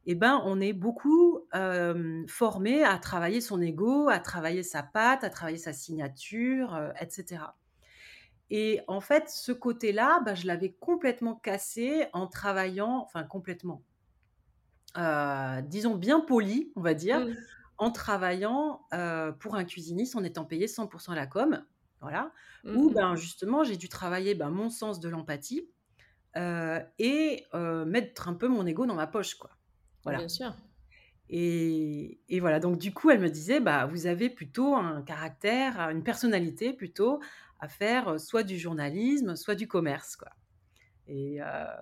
[0.08, 1.42] eh ben, on est beaucoup
[2.28, 7.42] formé à travailler son ego, à travailler sa patte, à travailler sa signature, etc.
[8.52, 13.82] Et en fait, ce côté-là, bah, je l'avais complètement cassé en travaillant, enfin complètement,
[15.64, 17.36] disons bien poli, on va dire, mmh.
[17.80, 18.82] en travaillant
[19.40, 21.64] pour un cuisiniste en étant payé 100% à la com.
[22.02, 22.32] Voilà.
[22.64, 25.68] Mmh, Où ben, justement, j'ai dû travailler ben, mon sens de l'empathie
[27.00, 27.44] et
[27.88, 29.34] mettre un peu mon ego dans ma poche.
[29.36, 29.50] Quoi.
[30.06, 30.20] Voilà.
[30.20, 30.56] Bien sûr.
[31.30, 36.04] Et, voilà, donc du coup, elle me disait, bah, vous avez plutôt un caractère, une
[36.04, 37.20] personnalité plutôt
[37.60, 40.16] à faire soit du journalisme, soit du commerce.
[40.16, 40.30] Quoi.
[41.08, 41.40] Et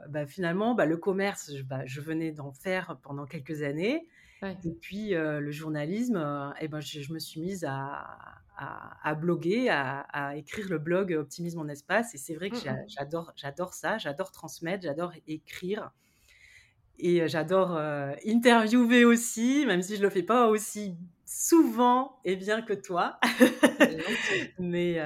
[0.07, 4.07] bah, finalement, bah, le commerce, je, bah, je venais d'en faire pendant quelques années.
[4.65, 8.17] Et puis le journalisme, et ben, je, me suis mise à,
[8.57, 12.13] à, bloguer, à, écrire le blog Optimisme en espace.
[12.15, 12.85] Et c'est vrai que mmh, mmh.
[12.87, 15.91] j'adore, j'adore ça, j'adore transmettre, j'adore écrire.
[16.99, 17.77] Et j'adore
[18.25, 23.19] interviewer aussi, même si je ne le fais pas aussi souvent et bien que toi.
[24.59, 24.99] mais,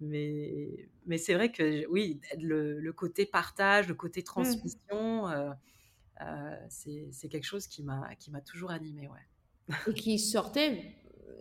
[0.00, 4.24] mais, mais c'est vrai que oui, le, côté partage, le côté mmh.
[4.24, 5.24] transmission,
[6.68, 9.08] c'est quelque chose qui m'a toujours animée.
[9.08, 9.74] Ouais.
[9.88, 10.94] Et qui sortait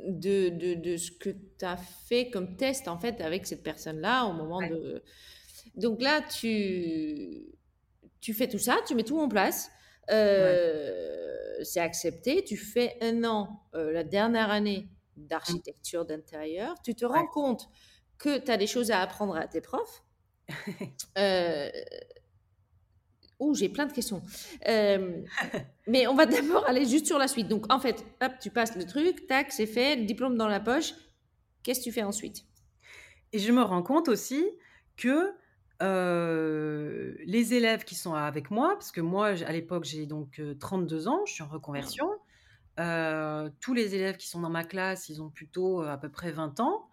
[0.08, 4.26] de, de, de ce que tu as fait comme test en fait avec cette personne-là
[4.26, 5.04] au moment de...
[5.76, 7.46] Donc là, tu
[8.26, 9.70] tu fais tout ça, tu mets tout en place.
[10.10, 12.44] Euh, c'est accepté.
[12.44, 16.74] Tu fais un an, euh, la dernière année d'architecture d'intérieur.
[16.84, 17.70] Tu te rends compte
[18.18, 20.04] que tu as des choses à apprendre à tes profs.
[21.20, 21.70] euh,
[23.38, 24.24] Oh, j'ai plein de questions.
[24.68, 25.22] Euh,
[25.88, 27.48] mais on va d'abord aller juste sur la suite.
[27.50, 30.62] Donc, en fait, hop, tu passes le truc, tac, c'est fait, le diplôme dans la
[30.62, 30.94] poche.
[31.62, 32.46] Qu'est-ce que tu fais ensuite?
[33.34, 34.44] Et je me rends compte aussi
[34.96, 35.36] que
[35.82, 41.26] les élèves qui sont avec moi, parce que moi, à l'époque, j'ai donc 32 ans,
[41.26, 42.10] je suis en reconversion.
[42.78, 46.60] tous les élèves qui sont dans ma classe, ils ont plutôt à peu près 20
[46.60, 46.88] ans.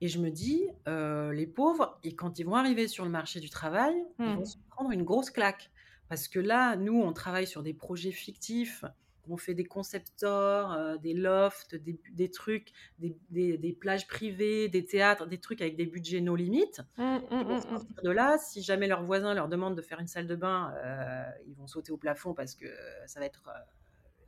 [0.00, 3.50] Et je me dis, les pauvres, et quand ils vont arriver sur le marché du
[3.50, 4.46] travail, ils vont mmh.
[4.46, 5.70] se prendre une grosse claque.
[6.08, 8.84] Parce que là, nous, on travaille sur des projets fictifs
[9.30, 15.26] on fait des concept stores, euh, des lofts, des, trucs, des, plages privées, des théâtres,
[15.26, 16.82] des trucs avec des budgets no limites.
[16.96, 20.26] Mmh, mmh, mmh, de là, si jamais leurs voisins leur demandent de faire une salle
[20.26, 22.66] de bain, euh, ils vont sauter au plafond parce que
[23.06, 23.58] ça va être euh,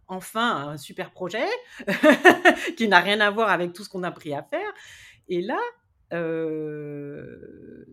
[0.09, 1.47] enfin un super projet
[2.77, 4.73] qui n'a rien à voir avec tout ce qu'on a pris à faire.
[5.29, 5.61] Et là,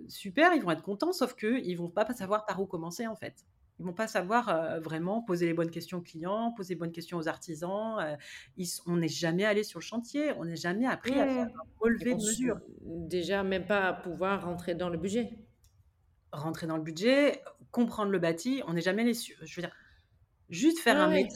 [0.07, 3.15] super, ils vont être contents, sauf qu'ils ne vont pas savoir par où commencer en
[3.15, 3.45] fait.
[3.79, 7.17] Ils vont pas savoir vraiment poser les bonnes questions aux clients, poser les bonnes questions
[7.17, 8.17] aux artisans.
[8.87, 11.49] on n'est jamais allé sur le chantier, on n'est jamais appris à faire mmh.
[11.49, 12.59] un relevé de mesure.
[12.81, 15.37] Déjà, même pas à pouvoir rentrer dans le budget.
[16.31, 19.37] Rentrer dans le budget, comprendre le bâti, on n'est jamais allé sur.
[19.43, 19.75] Je veux dire,
[20.49, 21.27] juste faire un ouais.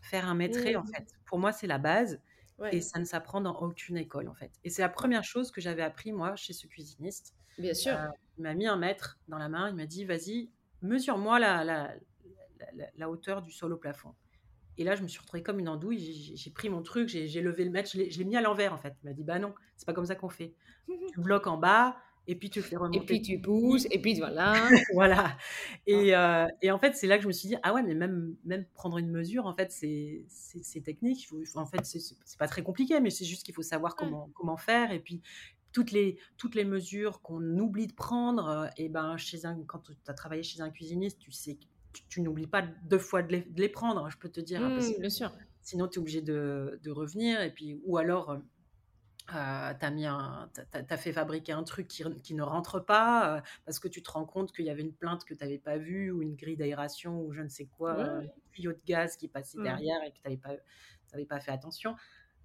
[0.00, 0.88] faire un maîtrise, en mmh.
[0.88, 1.06] fait.
[1.26, 2.20] Pour moi, c'est la base.
[2.70, 4.52] Et ça ne s'apprend dans aucune école, en fait.
[4.62, 7.34] Et c'est la première chose que j'avais appris, moi, chez ce cuisiniste.
[7.58, 7.96] Bien sûr.
[8.38, 10.50] il m'a mis un mètre dans la main, il m'a dit, vas-y,
[10.84, 11.94] mesure-moi la, la,
[12.96, 14.14] la, hauteur du sol au plafond.
[14.76, 16.34] Et là, je me suis retrouvée comme une andouille.
[16.34, 18.94] J'ai pris mon truc, j'ai levé le mètre, je l'ai mis à l'envers en fait.
[19.02, 20.54] Il m'a dit Bah non, c'est pas comme ça qu'on fait.
[21.12, 22.98] tu bloques en bas, et puis tu le fais remonter.
[22.98, 24.68] Et puis tu pousses, et puis voilà.
[24.94, 25.36] voilà.
[25.86, 27.94] Et, euh, et, en fait, c'est là que je me suis dit Ah ouais, mais
[27.94, 31.28] même, même prendre une mesure, en fait, c'est technique.
[31.54, 34.92] en fait, c'est pas très compliqué, mais c'est juste qu'il faut savoir comment, comment faire.
[34.92, 35.22] Et puis,
[35.74, 39.80] toutes les, toutes les mesures qu'on oublie de prendre, euh, et ben chez un, quand
[39.80, 41.58] tu as travaillé chez un cuisiniste, tu sais
[42.08, 44.62] tu, n'oublies pas deux fois de les, prendre, je peux te dire.
[44.62, 45.32] Hein, mmh, bien sûr.
[45.62, 47.40] Sinon, tu es obligé de, de, revenir.
[47.40, 48.38] Et puis, ou alors, euh,
[49.34, 50.48] euh tu as,
[50.90, 54.10] as, fait fabriquer un truc qui, qui ne rentre pas euh, parce que tu te
[54.10, 56.56] rends compte qu'il y avait une plainte que tu n'avais pas vue ou une grille
[56.56, 59.62] d'aération ou je ne sais quoi, un tuyau de gaz qui passait mmh.
[59.62, 61.94] derrière et que tu n'avais pas, pas fait attention.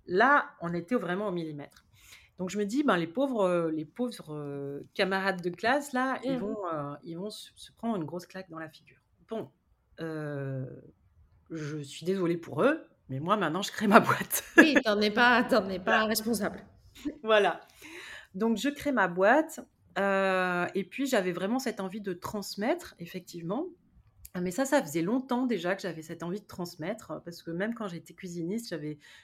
[0.06, 1.86] Là, on était vraiment au millimètre.
[2.40, 6.18] Donc je me dis, ben, les pauvres, euh, les pauvres euh, camarades de classe, là,
[6.24, 6.40] ils mmh.
[6.40, 8.98] vont, euh, ils vont se, prendre une grosse claque dans la figure.
[9.30, 9.50] Bon,
[10.00, 14.46] je suis désolée pour eux, mais moi maintenant, je crée ma boîte.
[14.58, 16.64] oui, t'en es pas, es pas responsable.
[17.24, 17.60] voilà.
[18.34, 19.60] Donc je crée ma boîte,
[19.98, 23.66] et puis j'avais vraiment cette envie de transmettre, effectivement.
[24.36, 27.50] Ah mais ça, ça faisait longtemps déjà que j'avais cette envie de transmettre, parce que
[27.50, 28.70] même quand j'étais cuisiniste,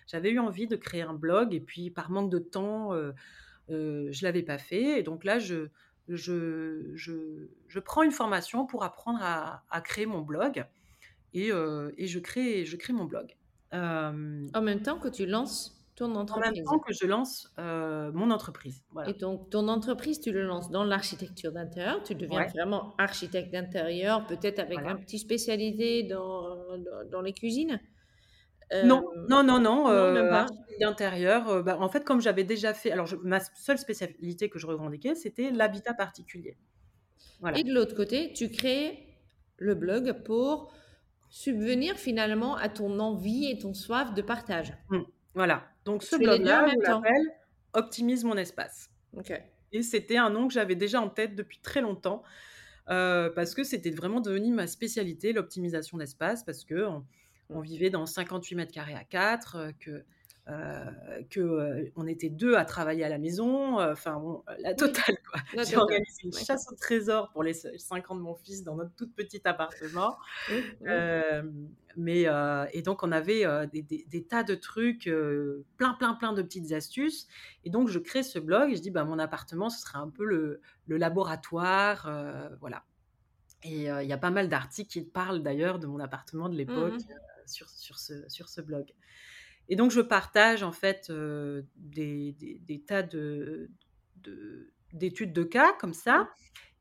[0.08, 3.14] j'avais eu envie de créer un blog et puis par manque de temps, heu
[3.72, 5.70] heu, je l'avais pas fait et donc là, je
[6.08, 6.96] je
[7.68, 10.66] je prends une formation pour apprendre à créer mon blog
[11.34, 13.38] et heu et je crée je crée mon blog.
[14.54, 16.70] En même temps que tu lances ton en même entreprise.
[16.70, 20.84] temps que je lance, heu, mon entreprise, et donc ton entreprise, tu le lances dans
[20.84, 27.10] l'architecture d'intérieur, tu deviens Ouais, vraiment architecte d'intérieur, peut-être avec un petit spécialité dans dans
[27.10, 27.80] dans les cuisines?
[28.82, 32.74] Non, Hem, non, non, non, non, architecte d'intérieur, heu, bah, en fait, comme j'avais déjà
[32.74, 36.58] fait alors je ma seule spécialité que je revendiquais, c'était l'habitat particulier.
[37.54, 39.18] Et de l'autre côté, tu crées
[39.58, 40.72] le blog pour
[41.28, 44.74] subvenir finalement à ton envie et ton soif de partage.
[44.90, 45.06] Mmh,
[45.36, 45.70] voilà.
[45.86, 47.32] Donc ce tu fais les 2 en blog-là, je l'appelle
[47.74, 48.90] «Optimise mon espace»
[49.72, 52.24] et c'était un nom que j'avais déjà en tête depuis très longtemps,
[52.90, 57.06] heu, parce que c'était vraiment devenu ma spécialité, l'optimisation d'espace, parce qu'on
[57.54, 57.62] on Mmh.
[57.62, 60.06] vivait dans 58 mètres carrés à 4, heu, que,
[60.46, 65.18] que, heu, on était 2 à travailler à la maison, heu, enfin bon, la totale
[65.30, 65.42] quoi.
[65.64, 68.76] J'ai organisé une chasse au trésor pour les c 5 ans de mon fils dans
[68.76, 70.18] notre tout petit appartement.
[70.48, 71.06] Mmh, mmh.
[71.98, 72.26] Mais
[72.74, 75.10] et donc on avait, des des des tas de trucs,
[75.78, 77.28] plein, plein, plein de petites astuces
[77.64, 80.10] et donc je crée ce blog et je dis: «Bah, mon appartement, ce serait un
[80.10, 82.10] peu le le laboratoire»,
[82.62, 82.86] voilà
[83.64, 86.74] et il y a pas mal d'articles qui parlent d'ailleurs de mon appartement de Mmh
[86.76, 87.16] l'époque, heu, mh.
[87.48, 88.94] sur sur ce sur ce blog
[89.70, 93.72] et donc je partage en fait, heu, des des des tas de
[94.16, 96.26] de d'études de cas comme Mmh.
[96.26, 96.30] ça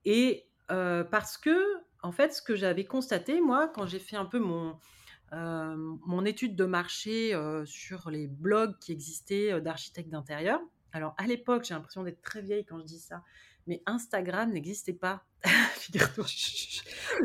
[0.05, 4.39] et heu, parce qu'en fait, ce que j'avais constaté moi, quand j'ai fait un peu
[4.39, 4.79] mon
[5.33, 10.61] Hem, mon étude de marché, sur les blogs qui existaient, d'architectes d'intérieur.
[10.93, 13.23] Alors à l'époque, j'ai l'impression d'être très vieille quand je dis ça,
[13.67, 15.27] mais Instagram n'existait pas,
[15.77, 16.27] figure-toi.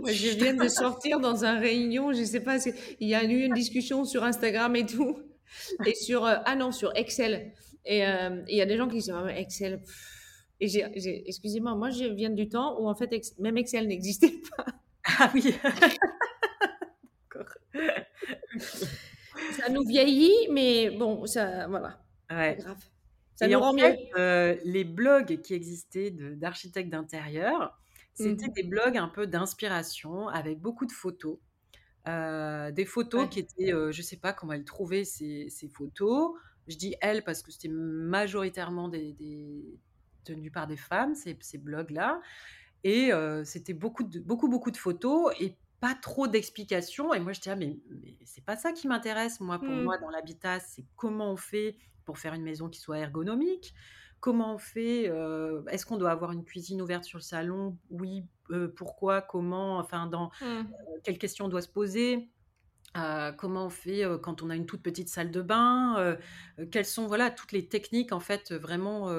[0.01, 2.57] Moi, je viens de sortir dans un réunion, je sais pas,
[2.99, 5.19] il y a eu une discussion sur Instagram et tout?
[5.83, 7.53] Et sur, heu, ah non, sur Excel
[7.85, 7.99] et
[8.47, 9.95] il y a des gens qui disent: «Ah Excel, pff».
[10.61, 14.33] et j'ai excusez-moi, moi je viens du temps où en fait ex même Excel n'existait
[14.57, 14.65] pas.
[15.05, 15.53] Ah oui,
[17.31, 17.53] d'accord.
[19.49, 22.83] Ça nous vieillit, mais bon, ça voilà, Ouais grave.
[23.35, 23.95] Ça et nous en rend mieux.
[24.17, 27.79] heu, les blogs qui existaient d'architectes d'intérieur,
[28.13, 28.55] c'était Mmh.
[28.55, 31.39] des blogs un peu d'inspiration avec beaucoup de photos.
[32.07, 33.29] Heu, des photos Ouais.
[33.29, 36.31] qui étaient, heu, je sais pas comment elle trouvait ces ces photos.
[36.67, 39.79] Je dis «elle» parce que c'était majoritairement des des
[40.23, 42.21] tenus par des femmes, ces ces blogs-là
[42.83, 47.33] et heu, c'était beaucoup de beaucoup, beaucoup de photos et pas trop d'explications et moi
[47.33, 49.63] j'étais là: «Mais mais c'est pas ça qui m'intéresse moi.
[49.65, 50.03] Pour moi, Mmh.
[50.03, 53.73] dans l'habitat, c'est comment on fait pour faire une maison qui soit ergonomique?
[54.21, 57.77] Comment on fait, heu, est-ce qu'on doit avoir une cuisine ouverte sur le salon?
[57.89, 59.21] Oui, heu, pourquoi?
[59.21, 59.77] Comment?
[59.79, 60.73] Enfin dans Mmh.
[61.03, 62.31] quelles questions on doit se poser?
[63.37, 66.17] Comment on fait, quand on a une toute petite salle de bain?
[66.71, 69.09] Quelles sont, voilà, toutes les techniques, en fait, vraiment,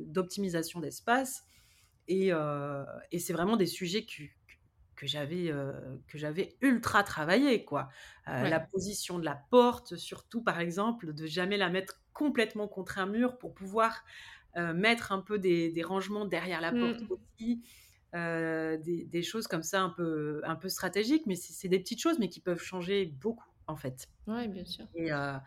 [0.00, 1.44] d'optimisation d'espace?
[2.08, 2.30] Et
[3.12, 4.24] et c'est vraiment des sujets que
[4.96, 5.50] que j'avais,
[6.08, 7.88] que j'avais ultra travaillé, quoi.
[8.26, 13.06] La position de la porte, surtout, par exemple, de jamais la mettre complètement contre un
[13.06, 14.04] mur pour pouvoir,
[14.56, 17.10] mettre un peu des des rangements derrière la porte Mmh.
[17.10, 17.62] aussi.
[18.14, 22.00] Heu, des des choses comme ça un peu un peu stratégiques, mais c'est des petites
[22.00, 24.86] choses, mais qui peuvent changer beaucoup, en fait Ouais, bien sûr.
[24.94, 25.38] et heu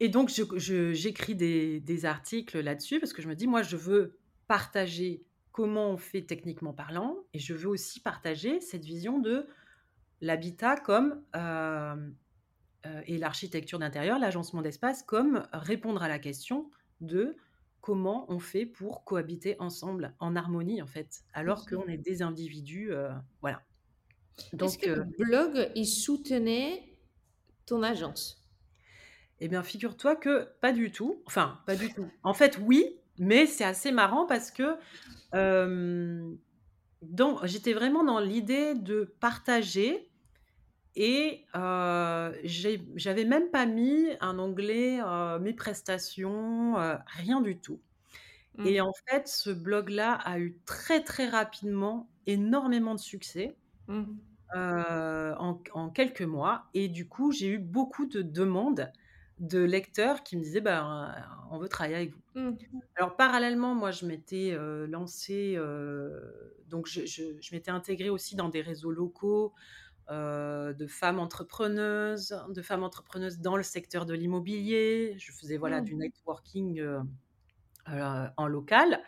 [0.00, 4.18] et donc j'écris des des articles là-dessus parce que je me dis: «Moi, je veux
[4.48, 9.46] partager comment on fait techniquement parlant et je veux aussi partager cette vision de
[10.20, 12.16] l'habitat comme, heu
[13.06, 17.36] et l'architecture d'intérieur, l'agencement d'espace comme répondre à la question de
[17.84, 22.90] comment on fait pour cohabiter ensemble en harmonie, en fait, alors qu'on est des individus,
[22.92, 23.10] heu,
[23.42, 23.62] voilà.
[24.58, 26.98] Est-ce Donc que heu le blog, il soutenait
[27.66, 28.50] ton agence?
[29.40, 32.12] et bien, figure-toi que pas du tout, enfin, pas du tout.
[32.22, 34.76] En fait, oui, mais c'est assez marrant parce que,
[37.02, 40.10] dans j'étais vraiment dans l'idée de partager
[40.96, 41.44] et
[42.44, 45.00] j'ai j'avais même pas mis un onglet,
[45.40, 46.74] mes prestations,
[47.06, 47.82] rien du tout
[48.64, 48.82] et Mmh.
[48.82, 53.58] en fait, ce blog-là a eu très, très rapidement énormément de succès.
[53.88, 54.24] Mmh.
[55.38, 58.92] En en quelques mois et du coup, j'ai eu beaucoup de demandes
[59.38, 61.12] de lecteurs qui me disaient: «Ben,
[61.50, 62.20] on veut travailler avec vous».
[62.34, 62.58] Mmh.
[62.96, 64.56] Alors parallèlement, moi, je m'étais,
[64.88, 65.56] lancée,
[66.68, 69.54] donc je je je m'étais intégrée aussi dans des réseaux locaux,
[70.10, 75.16] heu, de femmes entrepreneuses, de femmes entrepreneuses dans le secteur de l'immobilier.
[75.18, 75.96] Je faisais, voilà, du Mmh.
[75.96, 77.00] networking, heu
[77.88, 79.02] heu, en local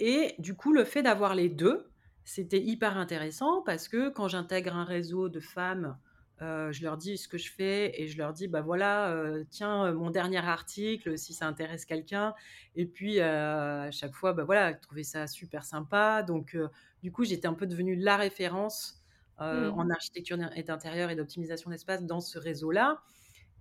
[0.00, 1.92] et du coup, le fait d'avoir les 2,
[2.24, 5.98] c'était hyper intéressant parce que quand j'intègre un réseau de femmes,
[6.42, 9.44] euh, je leur dis ce que je fais et je leur dis bah voilà euh,
[9.50, 12.34] tiens euh, mon dernier article si ça intéresse quelqu'un
[12.76, 16.56] et puis à chaque fois bah voilà trouver ça super sympa donc
[17.02, 18.97] du coup j'étais un peu devenue la référence
[19.40, 19.72] mmh.
[19.76, 23.02] en architecture d'intérieur et d'optimisation d'espace dans ce réseau là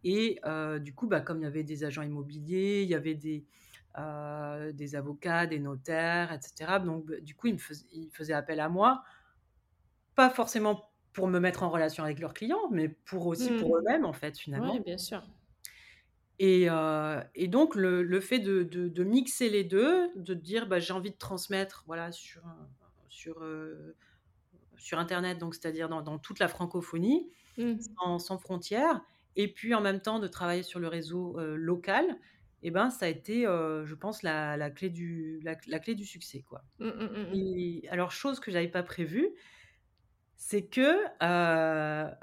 [0.04, 0.40] et
[0.80, 3.46] du coup bah comme il y avait des agents immobiliers il y avait des
[4.74, 6.80] des avocats, des notaires, etc.
[6.84, 9.04] Donc, bah, du coup, ils, me faisaient appel à moi,
[10.16, 13.80] pas forcément pour me mettre en relation avec leurs clients, mais pour aussi pour mmh.
[13.80, 14.74] eux-mêmes, en fait, finalement.
[14.74, 15.24] Oui, bien sûr.
[16.40, 16.68] Et,
[17.34, 21.10] et donc, le, le fait de, de, mixer les deux, de dire bah, j'ai envie
[21.10, 22.44] de transmettre voilà, sur,
[23.10, 23.44] sur,
[24.78, 27.74] sur Internet, donc c'est-à-dire dans, dans, toute la francophonie, mmh.
[27.80, 29.02] sans, sans, frontières,
[29.36, 32.18] et puis en même temps de travailler sur le réseau local,
[32.64, 36.42] et ben ça a été, je pense, la, la, clé du, la, clé du succès.
[36.42, 36.64] Quoi.
[36.80, 36.90] Mmh,
[37.34, 39.30] et, alors, chose que j'avais pas prévue,
[40.36, 40.98] c'est que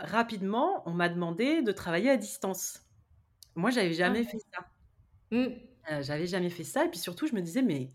[0.05, 2.83] rapidement, on m'a demandé de travailler à distance.
[3.55, 4.67] Moi, j'avais jamais fait ça.
[5.31, 5.47] Mmh.
[6.01, 6.85] j'avais jamais fait ça.
[6.85, 7.89] Et puis surtout, je me disais, mais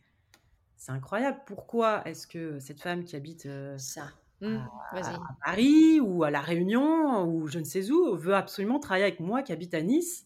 [0.78, 1.42] c'est incroyable.
[1.46, 4.10] Pourquoi est-ce que cette femme qui habite ça.
[4.42, 4.58] Mmh.
[4.94, 9.20] À, Paris ou à La Réunion ou je ne sais où veut absolument travailler avec
[9.20, 10.26] moi qui habite à Nice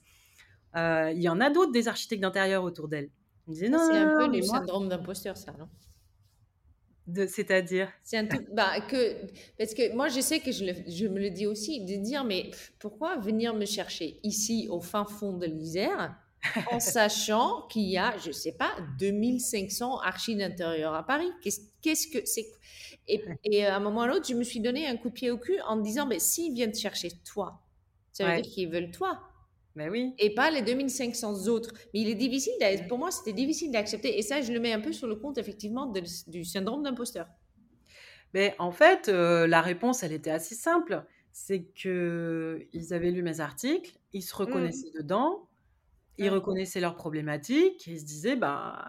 [0.76, 3.10] Il y en a d'autres des architectes d'intérieur autour d'elle.
[3.52, 5.68] C'est un peu le syndrome d'imposteur, ça, non?
[7.28, 7.92] C'est-à-dire?
[8.02, 8.42] C'est un tout.
[8.54, 9.26] Bah, que,
[9.58, 12.50] parce que moi, je sais que je, je, me le dis aussi, de dire, mais
[12.80, 16.16] pourquoi venir me chercher ici, au fin fond de l'Isère,
[16.72, 21.30] en sachant qu'il y a, je sais pas, 2500 archives d'intérieur à Paris?
[21.42, 22.46] Qu'est-ce que c'est
[23.08, 25.14] et, et, à un moment ou à l'autre, je me suis donné un coup de
[25.14, 27.62] pied au cul en me disant, mais s'ils viennent chercher toi,
[28.12, 29.20] ça veut dire qu'ils veulent toi.
[29.76, 30.14] Mais oui.
[30.20, 31.74] Et pas les 2500 autres.
[31.94, 32.54] Mais il est difficile,
[32.88, 34.18] pour moi, c'était difficile d'accepter.
[34.18, 35.92] Et ça, je le mets un peu sur le compte, effectivement,
[36.28, 37.28] du syndrome d'imposteur.
[38.34, 41.04] Mais en fait, euh, la réponse, elle était assez simple.
[41.32, 45.02] C'est qu'ils avaient lu mes articles, ils se reconnaissaient mmh.
[45.02, 45.48] dedans,
[46.18, 48.86] ils reconnaissaient leurs problématiques, et ils se disaient, bah,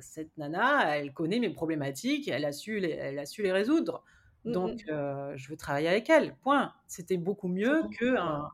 [0.00, 4.04] cette nana, elle connaît mes problématiques, elle a su les, elle a su les résoudre.
[4.44, 4.90] Mmh, Donc, mmh.
[4.90, 6.34] Euh, je veux travailler avec elle.
[6.36, 6.72] Point.
[6.86, 8.48] C'était beaucoup mieux qu'un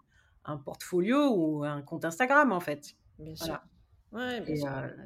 [0.45, 2.97] un portfolio ou un compte Instagram, en fait.
[3.19, 3.59] Bien sûr.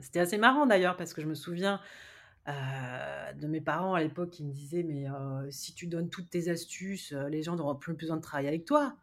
[0.01, 1.81] C'était assez marrant d'ailleurs, parce que je me souviens
[2.47, 5.07] de mes parents à l'époque qui me disaient Mais
[5.51, 8.97] si tu donnes toutes tes astuces, les gens n'auront plus besoin de travailler avec toi.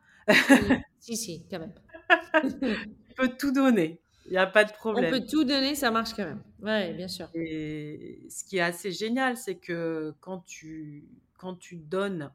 [1.00, 1.74] si, si, quand même.
[3.20, 4.00] peux tout donner.
[4.26, 5.14] Il n'y a pas de problème.
[5.14, 6.42] On peut tout donner, ça marche quand même.
[6.62, 7.28] Oui, bien sûr.
[7.34, 12.32] Et ce qui est assez génial, c'est que quand tu, quand tu donnes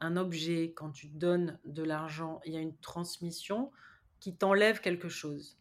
[0.00, 3.70] un objet, quand tu donnes de l'argent, il y a une transmission
[4.18, 5.56] qui t'enlève quelque chose.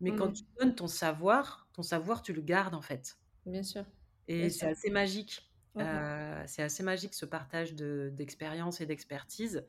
[0.00, 0.34] Mais quand mmh.
[0.34, 3.16] tu donnes ton savoir, ton savoir, tu le gardes en fait.
[3.44, 3.84] Bien sûr.
[4.28, 5.44] Et c'est assez magique.
[5.74, 9.66] Mmh euh, c'est assez magique ce partage d'expérience et d'expertise.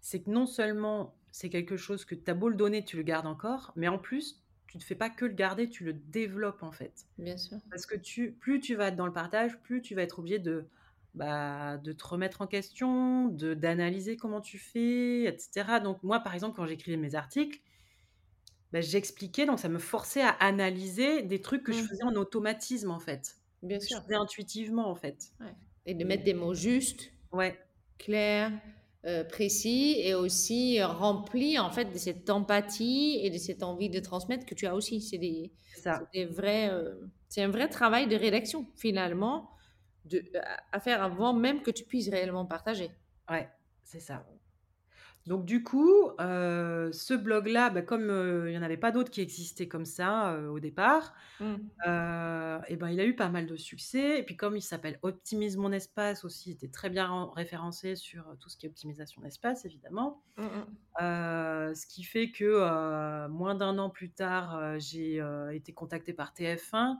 [0.00, 3.02] C'est que non seulement c'est quelque chose que tu as beau le donner, tu le
[3.02, 6.62] gardes encore, mais en plus, tu ne fais pas que le garder, tu le développes
[6.62, 7.06] en fait.
[7.18, 7.58] Bien sûr.
[7.70, 10.38] Parce que tu, plus tu vas être dans le partage, plus tu vas être obligé
[10.38, 10.68] de
[11.14, 15.80] bah, de te remettre en question, de d'analyser comment tu fais, etc.
[15.82, 17.58] Donc moi, par exemple, quand j'écrivais mes articles,
[18.72, 21.88] bah, j'expliquais, donc ça me forçait à analyser des trucs que je mmh.
[21.88, 23.38] faisais en automatisme, en fait.
[23.64, 23.98] Bien sûr.
[23.98, 25.32] Je faisais intuitivement, en fait.
[25.84, 27.58] Et de mettre des mots justes, ouais.
[27.98, 28.52] clairs,
[29.28, 34.46] précis, et aussi remplis, en fait, de cette empathie et de cette envie de transmettre
[34.46, 35.00] que tu as aussi.
[35.00, 35.52] C'est des,
[36.12, 36.70] des vrais...
[36.70, 36.94] Euh,
[37.28, 39.50] c'est un vrai travail de rédaction, finalement
[40.04, 40.22] de,
[40.72, 42.90] à faire avant même que tu puisses réellement partager.
[43.28, 43.48] Ouais,
[43.82, 44.24] c'est ça.
[45.26, 49.10] Donc du coup, euh, ce blog-là, bah, comme euh, il n'y en avait pas d'autres
[49.10, 51.54] qui existaient comme ça euh, au départ, mmh.
[52.68, 54.18] et ben, il a eu pas mal de succès.
[54.18, 58.24] Et puis comme il s'appelle Optimise mon espace aussi, il était très bien référencé sur
[58.38, 60.22] tout ce qui est optimisation d'espace, évidemment.
[60.36, 61.74] Mmh, mmh.
[61.74, 66.98] ce qui fait que moins d'un an plus tard, j'ai été contactée par TF1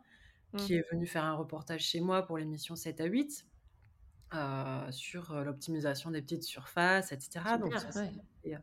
[0.56, 3.44] qui est venu faire un reportage chez moi pour l'émission 7 à 8
[4.34, 7.40] euh, sur euh, l'optimisation des petites surfaces, etc.
[7.60, 8.00] Donc, ça,
[8.46, 8.56] euh,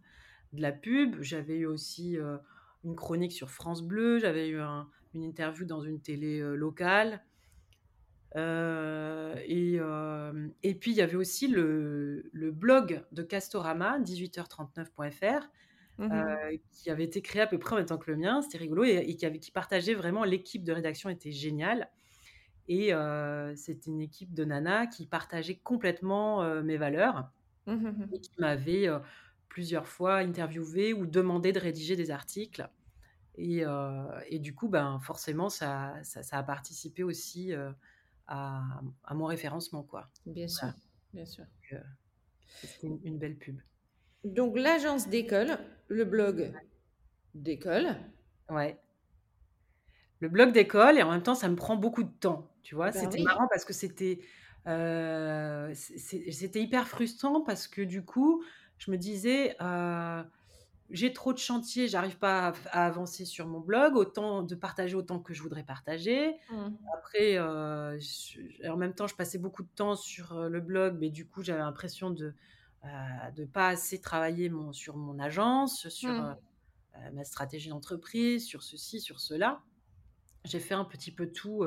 [0.54, 1.22] de la pub.
[1.22, 2.18] J'avais eu aussi
[2.84, 4.60] une chronique sur France Bleu, j'avais eu
[5.14, 7.24] une interview dans une télé locale.
[8.36, 9.80] et,
[10.64, 15.48] et, puis, il y avait aussi le, le blog de Castorama, 18h39.fr,
[16.02, 18.42] Mmh euh, qui avait été créé à peu près en même temps que le mien.
[18.42, 21.90] C'était rigolo et, qui, avait, qui partageait vraiment l'équipe de rédaction était géniale.
[22.68, 27.30] Et euh, c'était une équipe de nana qui partageait complètement euh, mes valeurs
[27.68, 28.88] mmh et qui m'avait
[29.48, 32.68] plusieurs fois interviewé ou demandé de rédiger des articles.
[33.38, 33.64] Et,
[34.28, 37.54] et du coup, ben, forcément, ça, ça, a participé aussi
[38.28, 39.84] à, à, mon référencement.
[39.84, 40.10] Quoi.
[40.26, 40.70] Bien sûr.
[41.14, 41.46] Bien sûr.
[42.48, 43.60] C'était une belle pub.
[44.24, 45.58] Donc l'agence d'école,
[45.88, 46.54] le blog
[47.34, 47.96] d'école.
[48.50, 48.80] Ouais.
[50.20, 52.92] Le blog d'école et en même temps, ça me prend beaucoup de temps, tu vois?
[52.92, 53.24] Bah C'était oui.
[53.24, 54.20] marrant parce que c'était,
[55.74, 58.44] c'était hyper frustrant parce que du coup,
[58.78, 59.56] je me disais,
[60.90, 65.20] «J'ai trop de chantiers, j'arrive pas à avancer sur mon blog, autant de partager autant
[65.20, 66.36] que je voudrais partager».
[66.52, 66.68] Mmh.
[66.94, 71.44] Après, en même temps, je passais beaucoup de temps sur, le blog, mais du coup,
[71.44, 72.34] j'avais l'impression de,
[73.36, 76.36] de pas assez travailler mon sur mon agence, sur, Mmh.
[77.14, 79.62] ma stratégie d'entreprise, sur ceci, sur cela.
[80.44, 81.64] J'ai fait un petit peu tout,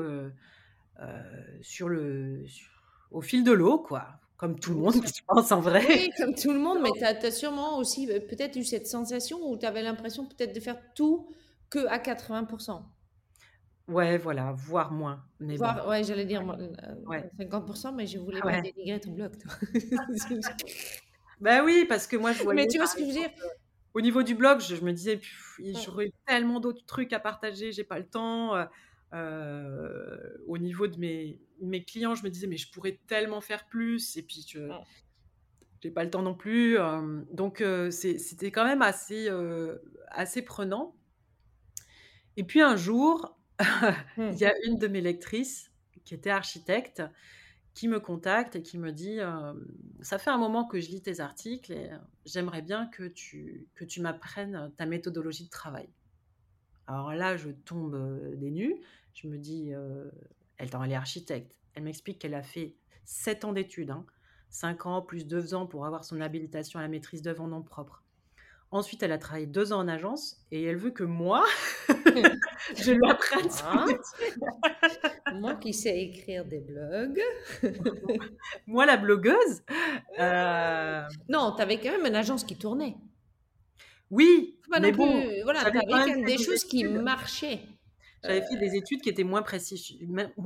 [1.61, 2.43] sur le
[3.11, 5.85] au fil de l'eau, quoi, comme tout le monde, je pense, en vrai.
[5.87, 9.57] Oui, comme tout le monde, mais tu as sûrement aussi, peut-être eu cette sensation où
[9.57, 11.29] tu avais l'impression peut-être de faire tout
[11.69, 12.47] qu'à 80
[13.87, 15.65] Ouais, voilà, voire moins, mais bon.
[15.87, 16.43] Ouais, j'allais dire
[17.05, 17.29] Ouais.
[17.37, 19.33] 50 mais je voulais pas dénigrer ton blog.
[21.41, 23.29] Bah oui, parce que moi, je voyais Mais tu vois ce que je veux dire?
[23.29, 23.55] exemple,
[23.93, 25.21] au niveau du blog, je me disais.
[25.83, 28.55] «J'aurais tellement d'autres trucs à partager, j'ai pas le temps»,
[29.13, 33.67] heu, au niveau de mes mes clients, je me disais: «Mais je pourrais tellement faire
[33.67, 34.75] plus» et puis je
[35.81, 39.29] j'ai pas le temps non plus, hem, donc c'est c'était quand même assez,
[40.09, 40.95] assez prenant.
[42.37, 43.39] Et puis un jour,
[44.29, 44.45] il y Mmh.
[44.45, 45.71] a une de mes lectrices
[46.03, 47.01] qui était architecte,
[47.73, 49.19] qui me contacte et qui me dit,
[50.01, 51.91] «Ça fait un moment que je lis tes articles et
[52.25, 55.89] j'aimerais bien que tu que tu m'apprennes ta méthodologie de travail».
[56.87, 58.75] Alors là, je tombe, des nues.
[59.13, 59.71] Je me dis,
[60.57, 61.57] elle elle est architecte.
[61.73, 62.75] Elle m'explique qu'elle a fait
[63.05, 64.05] 7 ans d'études, hein,
[64.49, 67.61] 5 ans plus 2 ans pour avoir son habilitation à la maîtrise d'œuvre en nom
[67.61, 68.03] propre.
[68.71, 71.45] Ensuite, elle a travaillé 2 ans en agence et elle veut que moi,
[72.75, 74.33] je lui apprenne son métier.
[75.33, 77.21] Moi qui sais écrire des blogs.
[78.67, 79.63] Moi, la blogueuse,
[80.19, 82.95] heu Non, tu avais quand même une agence qui tournait.
[84.15, 87.61] Oui, Pas mais non bon, plus voilà, avais quand même des choses qui marchaient.
[88.23, 89.41] J'avais fait des études qui étaient moins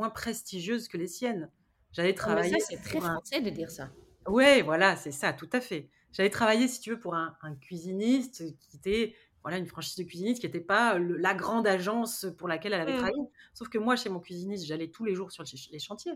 [0.09, 1.51] prestigieuses que les siennes.
[1.91, 3.91] J'avais Non, mais ça, travaillé c'est très un français de dire ça.
[4.27, 5.89] ouais, voilà, c'est ça, tout à fait.
[6.13, 10.03] J'avais travaillé, si tu veux, pour un un cuisiniste qui était, voilà, une franchise de
[10.03, 12.95] cuisiniste qui était pas le la grande agence pour laquelle elle avait Mmh.
[12.95, 13.21] travaillé.
[13.53, 16.13] Sauf que moi, chez mon cuisiniste, j'allais tous les jours sur les chantiers.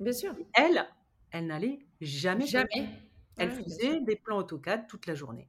[0.00, 0.36] Bien sûr.
[0.54, 0.86] Elle,
[1.30, 2.88] elle n'allait jamais Jamais.
[3.38, 3.96] Elle Ouais, sûr.
[3.96, 5.48] faisait des plans AutoCAD toute la journée,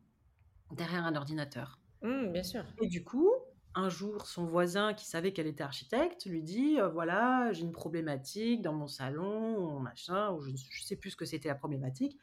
[0.76, 1.82] derrière un ordinateur.
[2.02, 2.66] Mmh, bien sûr.
[2.82, 3.30] Et du coup,
[3.76, 7.72] un jour, son voisin qui savait qu'elle était architecte lui dit, heu: «Voilà, j'ai une
[7.72, 12.18] problématique dans mon salon, machin», ou je je sais plus ce que c'était la problématique.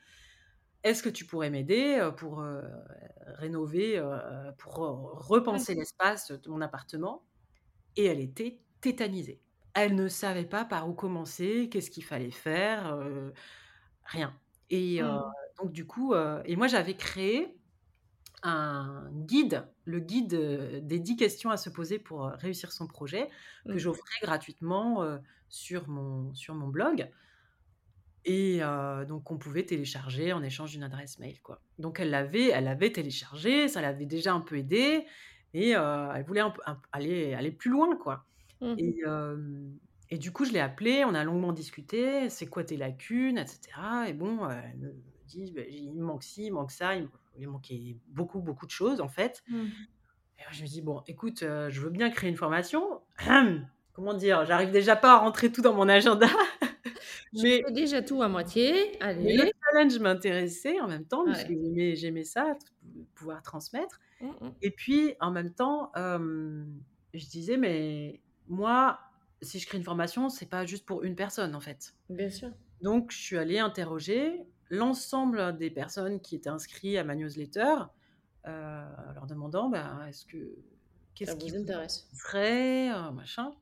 [0.84, 2.62] «Est-ce que tu pourrais m'aider, heu, pour, heu,
[3.38, 4.02] rénover,
[4.58, 7.26] pour repenser l'espace de mon appartement?»
[7.96, 9.42] et elle était tétanisée.
[9.74, 12.98] Elle ne savait pas par où commencer, qu'est-ce qu'il fallait faire,
[14.04, 14.40] rien.
[14.70, 15.22] Et Mmh.
[15.58, 17.59] donc du coup, et moi j'avais créé
[18.42, 22.86] un guide, le guide, heu, des 10 questions à se poser pour, heu, réussir son
[22.86, 23.28] projet,
[23.68, 23.80] que Mmh.
[23.80, 27.10] j'offrais gratuitement, heu, sur mon sur mon blog
[28.24, 28.60] et
[29.08, 31.62] donc on pouvait télécharger en échange d'une adresse mail, quoi.
[31.78, 35.06] Donc elle l'avait elle l'avait téléchargé, ça l'avait déjà un peu aidée
[35.54, 38.26] et elle voulait un peu un aller aller plus loin, quoi.
[38.60, 38.80] Mmh.
[40.10, 43.46] Et du coup, je l'ai appelée, on a longuement discuté: «C'est quoi tes lacunes?» et
[43.46, 44.92] cetera et bon, elle me
[45.24, 48.40] dit: «Beh, il me manque ci, il me manque ça», il me il manquait beaucoup,
[48.40, 49.42] beaucoup de choses, en fait.
[49.48, 49.90] Mmh.
[50.38, 53.02] Et je me dis: «Bon, écoute, heu, je veux bien créer une formation».
[53.92, 54.44] Comment dire?
[54.46, 56.28] J'arrive déjà pas à rentrer tout dans mon agenda,
[57.32, 59.52] Je mais fais déjà tout à moitié, mais le allez.
[59.72, 61.60] challenge m'intéressait en même temps, parce que Ouais.
[61.60, 62.56] j'aimais j'aimais ça,
[63.14, 64.00] pouvoir transmettre.
[64.20, 64.60] Mmh mh.
[64.62, 65.92] Et puis, en même temps,
[67.14, 69.00] je disais: «Mais moi,
[69.42, 71.94] si je crée une formation, c'est pas juste pour une personne, en fait».
[72.10, 72.52] Bien sûr.
[72.82, 77.76] Donc je suis allée interroger l'ensemble des personnes qui étaient inscrits à ma newsletter,
[78.46, 80.38] en leur demandant: «Ben, est-ce que
[81.22, 82.12] Ça qu'est-ce qui vous intéresse?
[82.12, 83.52] intéresserait, heu, machin?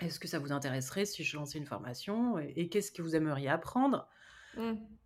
[0.00, 3.16] Est-ce que ça vous intéresserait si je lançais une formation et et qu'est-ce que vous
[3.16, 4.08] aimeriez apprendre?»
[4.52, 4.98] Mmh.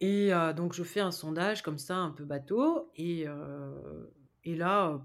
[0.00, 3.26] et heu, donc je fais un sondage comme ça, un peu bateau et
[4.44, 5.04] et là,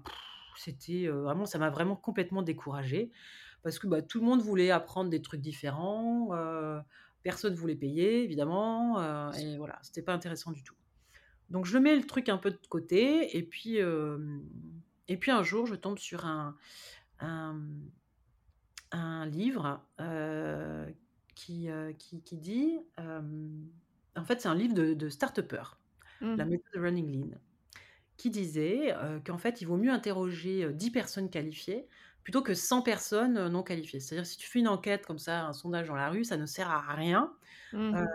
[0.56, 3.12] c'était, vraiment ça m'a vraiment complètement découragée
[3.62, 6.30] parce que, bah, tout le monde voulait apprendre des trucs différents,
[7.26, 10.76] personne voulait payer évidemment, heu et voilà, c'était pas intéressant du tout.
[11.50, 14.44] Donc je mets le truc un peu de côté et puis, hem
[15.08, 16.56] et puis un jour, je tombe sur un
[17.20, 17.60] un,
[18.92, 20.94] un livre, heu,
[21.34, 21.68] qui,
[21.98, 22.78] qui qui dit,
[24.16, 25.62] en fait, c'est un livre de de start-upper,
[26.36, 26.46] la Mmh.
[26.46, 27.38] méthode Running Lean,
[28.16, 28.94] qui disait,
[29.26, 31.88] qu'en fait, il vaut mieux interroger, heu, 10 personnes qualifiées
[32.26, 34.00] plutôt que 100 personnes, heu, non qualifiées.
[34.00, 36.44] C'est-à-dire si tu fais une enquête comme ça, un sondage dans la rue, ça ne
[36.46, 37.32] sert à rien.
[37.72, 38.06] Mmh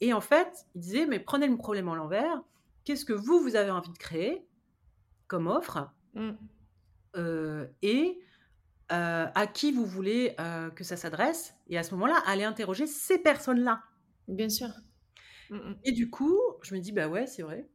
[0.00, 2.42] et en fait, il disait: «Mais prenez le problème à l'envers.
[2.84, 4.48] Qu'est-ce que vous, vous avez envie de créer
[5.28, 6.36] comme offre?» Mmh.
[7.82, 8.18] et
[8.88, 10.36] à qui vous voulez,
[10.76, 13.82] que ça s'adresse et à ce moment-là, aller interroger ces personnes-là.
[14.26, 14.70] Bien sûr.
[15.50, 17.68] Mmh et du coup, je me dis: «Bah, ouais, c'est vrai.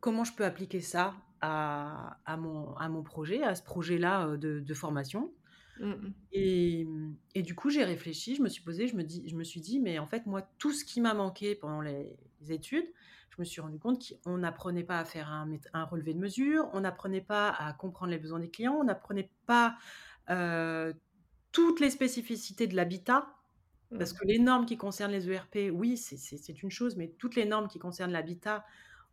[0.00, 1.14] comment je peux appliquer ça?
[1.40, 5.34] À à mon à mon projet, à ce projet-là, de de formation?»
[5.76, 9.28] Mmh et mmh et du coup, j'ai réfléchi, je me suis posée, je me dis
[9.28, 12.18] je me suis dit: «Mais en fait, moi, tout ce qui m'a manqué pendant les
[12.50, 12.86] études,
[13.30, 16.68] je me suis rendu compte qu'on n'apprenait pas à faire un un relevé de mesure,
[16.74, 19.78] on n'apprenait pas à comprendre les besoins des clients, on n'apprenait pas,
[20.30, 20.94] heu,
[21.52, 23.34] toutes les spécificités de l'habitat».
[23.98, 24.18] Parce Mmh.
[24.18, 27.68] que les normes qui concernent les ERP, oui, c'est une chose, mais toutes les normes
[27.68, 28.64] qui concernent l'habitat,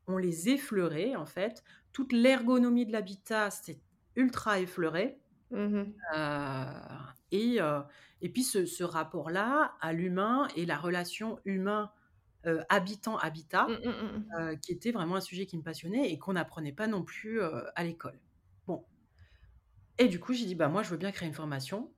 [0.07, 1.63] on les effleurait, en fait.
[1.93, 3.81] Toute l'ergonomie de l'habitat, c'était
[4.15, 5.21] ultra effleuré.
[5.49, 6.65] Mmh Heu
[7.31, 7.83] et heu
[8.21, 11.91] et puis ce ce rapport-là à l'humain et la relation humain,
[12.47, 16.19] heu, habitant-habitat, Mmh mh, mmh heu, qui était vraiment un sujet qui me passionnait et
[16.19, 18.21] qu'on n'apprenait pas non plus, à l'école.
[18.67, 18.87] Bon
[19.97, 21.93] et du coup, j'ai dit: «Bah, moi, je veux bien créer une formation,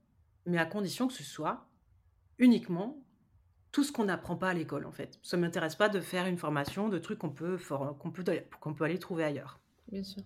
[0.45, 1.69] mais à condition que ce soit
[2.39, 3.06] uniquement
[3.71, 5.19] tout ce qu'on n'apprend pas à l'école, en fait.
[5.23, 7.57] Ça m'intéresse pas de faire une formation de trucs qu'on peut
[7.99, 8.23] qu'on peut
[8.61, 9.59] qu'on peut aller trouver ailleurs».
[9.87, 10.23] Bien sûr.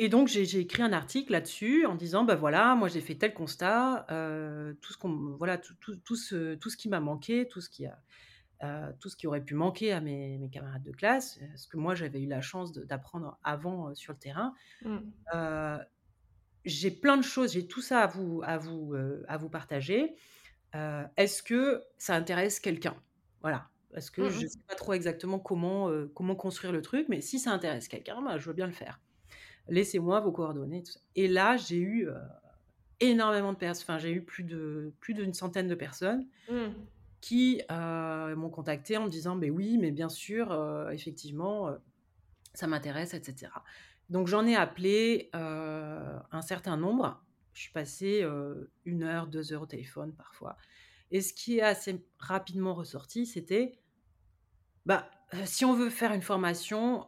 [0.00, 3.34] Et donc j'ai écrit un article là-dessus en disant: «Bah, voilà, moi j'ai fait tel
[3.34, 7.48] constat, heu, tout ce qu'on voilà, tout tout tout ce tout ce qui m'a manqué,
[7.48, 7.98] tout ce qui a,
[8.64, 11.68] heu, tout ce qui aurait pu manquer à mes mes camarades de classe, heu, ce
[11.68, 14.54] que moi j'avais eu la chance d'apprendre avant, sur le terrain.
[14.80, 15.12] Mmh.
[16.64, 18.94] J'ai plein de choses, j'ai tout ça à vous à vous,
[19.28, 20.16] à vous partager.
[21.16, 22.96] Est-ce que ça intéresse quelqu'un?»
[23.42, 24.48] voilà, parce que Mmh je mh.
[24.48, 28.38] sais pas trop exactement comment, comment construire le truc, mais si ça intéresse quelqu'un, bah,
[28.38, 29.00] je veux bien le faire.
[29.68, 31.00] Laissez-moi vos coordonnées, tout ça.
[31.16, 32.08] Et là, j'ai eu,
[33.00, 36.88] énormément de personnes, enfin, j'ai eu plus de plus d'une centaine de personnes Mmh.
[37.20, 40.52] qui, m'ont contacté en me disant: «Beh, oui, mais bien sûr,
[40.92, 41.70] effectivement,
[42.54, 43.64] ça m'intéresse» et cetera.
[44.10, 47.24] Donc j'en ai appelé, un certain nombre.
[47.58, 50.56] Je suis passée, heu, 1 heure, 2 heures au téléphone parfois
[51.10, 53.80] et ce qui est assez rapidement ressorti, c'était,
[54.86, 55.10] bah,
[55.44, 57.06] si on veut faire une formation,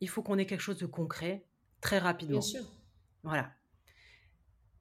[0.00, 1.48] il faut qu'on ait quelque chose de concret,
[1.80, 1.98] très
[2.28, 2.42] Bien rapidement.
[2.42, 2.64] sûr.
[3.24, 3.54] Voilà.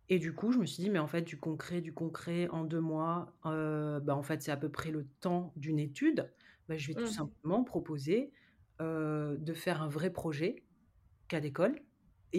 [0.09, 2.63] Et du coup, je me suis dit: «Mais en fait, du concret du concret en
[2.63, 6.31] 2 mois, bah, en fait, c'est à peu près le temps d'une étude.
[6.69, 7.11] Bah, je vais tout Mmh.
[7.11, 8.31] simplement proposer,
[8.79, 10.65] de faire un vrai projet,
[11.29, 11.81] cas d'école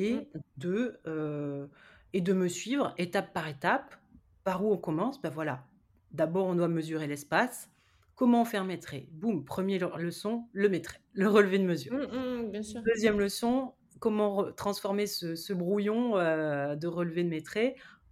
[0.09, 0.23] Mmh.
[0.25, 1.71] et de, heu
[2.17, 3.95] et de me suivre étape par étape.
[4.43, 5.21] Par où on commence?
[5.21, 5.67] Bah, voilà,
[6.13, 7.69] d'abord, on doit mesurer l'espace.
[8.15, 8.65] Comment faire un
[9.13, 11.93] Boum, 1er le leçon, le métrait, le relevé de mesure.
[11.93, 12.83] Mmh bien sûr.
[12.87, 17.43] Deuxième leçon, comment transformer ce ce brouillon, heu, de relevé de mes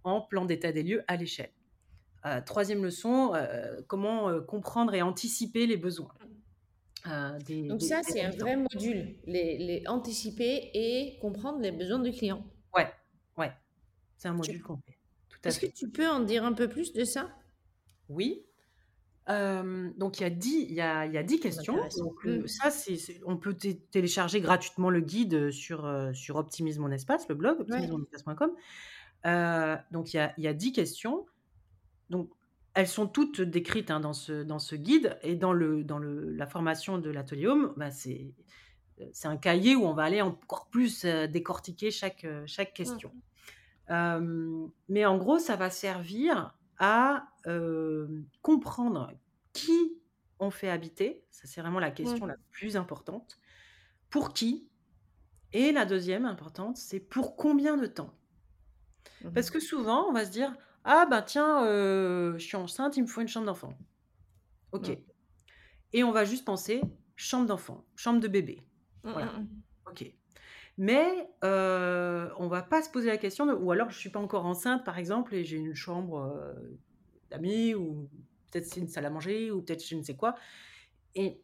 [0.03, 1.53] en plan d'état des lieux à l'échelle.
[2.25, 6.13] Heu, 3 leçon, heu, comment, comprendre et anticiper les besoins,
[7.45, 11.99] des Donc des ça, c'est un vrai module, les les anticiper et comprendre les besoins
[11.99, 12.43] du client.
[14.17, 14.97] C'est un Tu module complet,
[15.43, 17.29] est-ce que tu peux en dire un peu plus de ça?
[18.09, 18.45] Oui,
[19.27, 22.25] donc il y a 10 il y a il y a 10 Ça questions, donc
[22.25, 22.47] Mmh.
[22.47, 27.27] ça c'est on peut té télécharger gratuitement le guide, sur, heu, sur Optimise mon espace,
[27.29, 28.51] le blog optimisemonespace.com.
[29.91, 31.25] Donc il y a il y a 10 questions.
[32.09, 32.31] Donc
[32.75, 36.31] elles sont toutes décrites, hein, dans ce dans ce guide et dans le dans le
[36.31, 38.33] la formation de l'atelier Home, bah, c'est,
[39.13, 43.11] c'est un cahier où on va aller encore plus, décortiquer chaque, chaque question.
[43.13, 43.21] Mmh.
[43.89, 49.11] Hem, mais en gros, ça va servir à, hem, comprendre
[49.53, 50.01] qui
[50.39, 52.45] on fait habiter, ça c'est vraiment la question la Mmh.
[52.51, 53.39] plus importante.
[54.09, 54.69] Pour qui?
[55.53, 58.15] Et la deuxième importante, c'est pour combien de temps?
[59.19, 62.97] Mmh Parce que souvent, on va se dire: «Ah bah tiens, heu, je suis enceinte,
[62.97, 63.77] il me faut une chambre d'enfant».
[64.71, 64.89] OK.
[64.89, 65.05] Mmh.
[65.93, 66.81] Et on va juste penser
[67.15, 68.61] chambre d'enfant, chambre de bébé.
[69.03, 69.61] Mmh Voilà, mh mh.
[69.87, 70.15] OK.
[70.77, 74.19] Mais heu, on va pas se poser la question de ou alors je suis pas
[74.19, 76.79] encore enceinte par exemple et j'ai une chambre, heu,
[77.29, 78.09] d'amis ou
[78.51, 80.35] peut-être c'est une salle à manger ou peut-être je ne sais quoi
[81.15, 81.43] et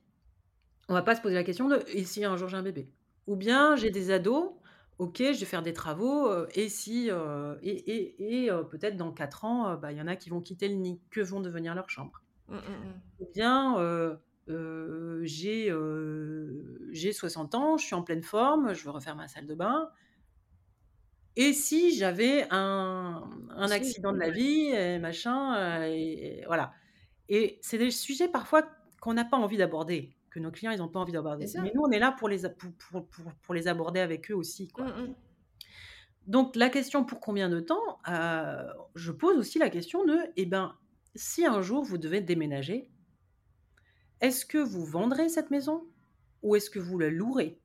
[0.90, 2.94] on va pas se poser la question de: «Et si un jour j'ai un bébé?»
[3.28, 4.54] ou bien j'ai des ados,
[5.00, 9.46] OK, je vais faire des travaux, heu, et si, heu et et peut-être dans 4
[9.46, 11.02] ans, bah, il y en a qui vont quitter le nid.
[11.12, 12.24] Que vont devenir leurs chambres?
[12.48, 13.02] Mmh mh mh.
[13.20, 13.76] Ou bien,
[14.50, 19.28] heu, j'ai, heu, j'ai 60 ans, je suis en pleine forme, je veux refaire ma
[19.28, 19.92] salle de bain.
[21.38, 26.74] Et si j'avais un accident de la vie et machin, et et voilà.
[27.30, 28.64] Et c'est des sujets parfois
[29.02, 31.52] qu'on n'a pas envie d'aborder, que nos clients ils ont pas envie d'aborder.
[31.64, 34.36] Mais nous, on est là pour les pour pour pour pour les aborder avec eux
[34.36, 34.86] aussi, quoi.
[34.86, 35.16] Mmh mh.
[36.28, 38.00] Donc la question pour combien de temps?
[38.08, 40.76] Heu, je pose aussi la question de, eh ben,
[41.16, 42.91] si un jour vous devez déménager,
[44.22, 45.84] est-ce que vous vendrez cette maison
[46.44, 47.60] ou est-ce que vous la louerez?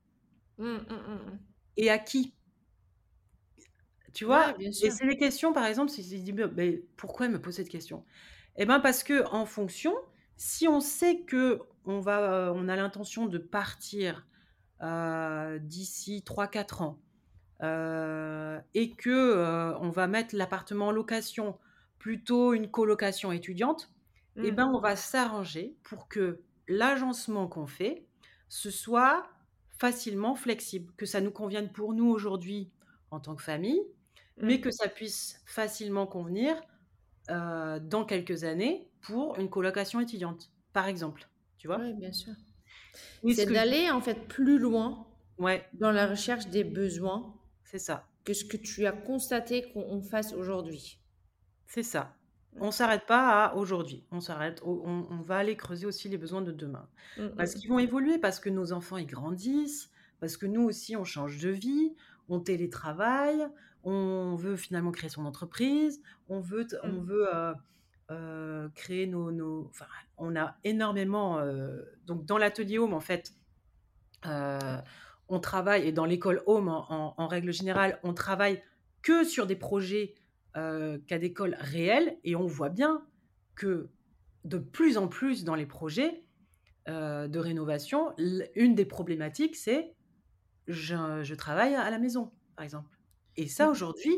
[0.59, 1.39] Mmh, mmh, mmh.
[1.77, 2.35] Et à qui?
[4.13, 7.33] Tu vois bien Et c'est des questions, par exemple, si tu dis, mais pourquoi elle
[7.33, 8.05] me pose cette question?
[8.57, 9.95] Eh ben parce que en fonction,
[10.37, 14.27] si on sait que on va, on a l'intention de partir
[14.83, 16.99] euh, d'ici 3-4 ans
[17.63, 21.59] euh, et que euh, on va mettre l'appartement en location,
[21.99, 23.91] plutôt une colocation étudiante,
[24.43, 28.09] eh ben on va s'arranger pour que l'agencement qu'on fait,
[28.49, 29.29] ce soit
[29.71, 32.73] facilement flexible, que ça nous convienne pour nous aujourd'hui
[33.11, 33.81] en tant que famille,
[34.41, 34.61] mais Mmh.
[34.61, 36.61] que ça puisse facilement convenir
[37.31, 41.29] euh, dans quelques années pour une colocation étudiante, par exemple.
[41.59, 41.89] Tu vois?
[41.89, 42.35] Ouais, bien sûr.
[43.23, 45.07] Oui, ce C'est je- d'aller en fait plus loin
[45.39, 48.09] Ouais, dans la recherche des besoins c'est ça.
[48.25, 51.03] que ce que tu as constaté qu'on fasse aujourd'hui.
[51.67, 52.16] C'est ça.
[52.61, 54.05] On s'arrête pas à aujourd'hui.
[54.11, 54.61] On s'arrête.
[54.65, 56.89] au- On, on va aller creuser aussi les besoins de demain.
[57.19, 57.59] Mmh, Parce mmh.
[57.59, 59.91] qu'ils vont évoluer, parce que nos enfants ils grandissent,
[60.21, 61.95] parce que nous aussi on change de vie,
[62.29, 63.47] on télétravaille,
[63.85, 67.05] on veut finalement créer son entreprise, on veut, t- on Mm.
[67.05, 67.55] veut euh,
[68.11, 69.87] euh, créer nos, nos- Enfin,
[70.17, 71.39] on a énormément.
[71.39, 73.33] euh, donc dans l'atelier home en fait,
[74.27, 74.79] euh,
[75.29, 78.63] on travaille et dans l'école home en, en- en règle générale, on travaille
[79.03, 80.15] que sur des projets
[80.57, 83.07] euh, cas d'école réels et on voit bien
[83.55, 83.91] que
[84.45, 86.25] de plus en plus dans les projets
[86.89, 88.15] euh, de rénovation,
[88.55, 89.97] une des problématiques c'est
[90.67, 92.99] je, je travaille à la maison, par exemple.
[93.37, 93.71] Et ça Mhm.
[93.71, 94.17] aujourd'hui,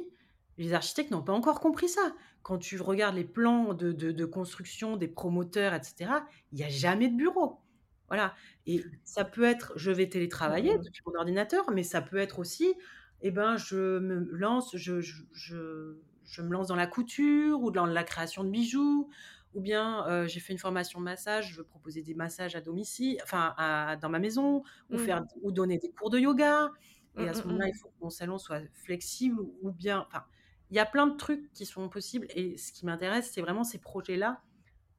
[0.57, 2.15] les architectes n'ont pas encore compris ça.
[2.43, 6.13] Quand tu regardes les plans de, de- de construction des promoteurs, etc.,
[6.53, 7.61] il n'y a jamais de bureau.
[8.09, 8.35] Voilà.
[8.67, 10.83] Et ça peut être, je vais télétravailler Mhm.
[10.85, 12.75] depuis mon ordinateur, mais ça peut être aussi,
[13.21, 15.99] eh ben, je me lance, je, je, je-
[16.29, 19.11] je me lance dans la couture ou dans la création de bijoux,
[19.55, 22.61] ou bien euh, j'ai fait une formation de massage, je veux proposer des massages à
[22.61, 24.99] domicile, enfin, à- dans ma maison, ou, Mm.
[24.99, 26.71] faire, ou donner des cours de yoga.
[27.17, 29.73] Et à Mm, ce mm, moment-là, il faut que mon salon soit flexible ou, ou
[29.73, 30.25] bien, enfin,
[30.71, 32.27] il y a plein de trucs qui sont possibles.
[32.35, 34.43] Et ce qui m'intéresse, c'est vraiment ces projets-là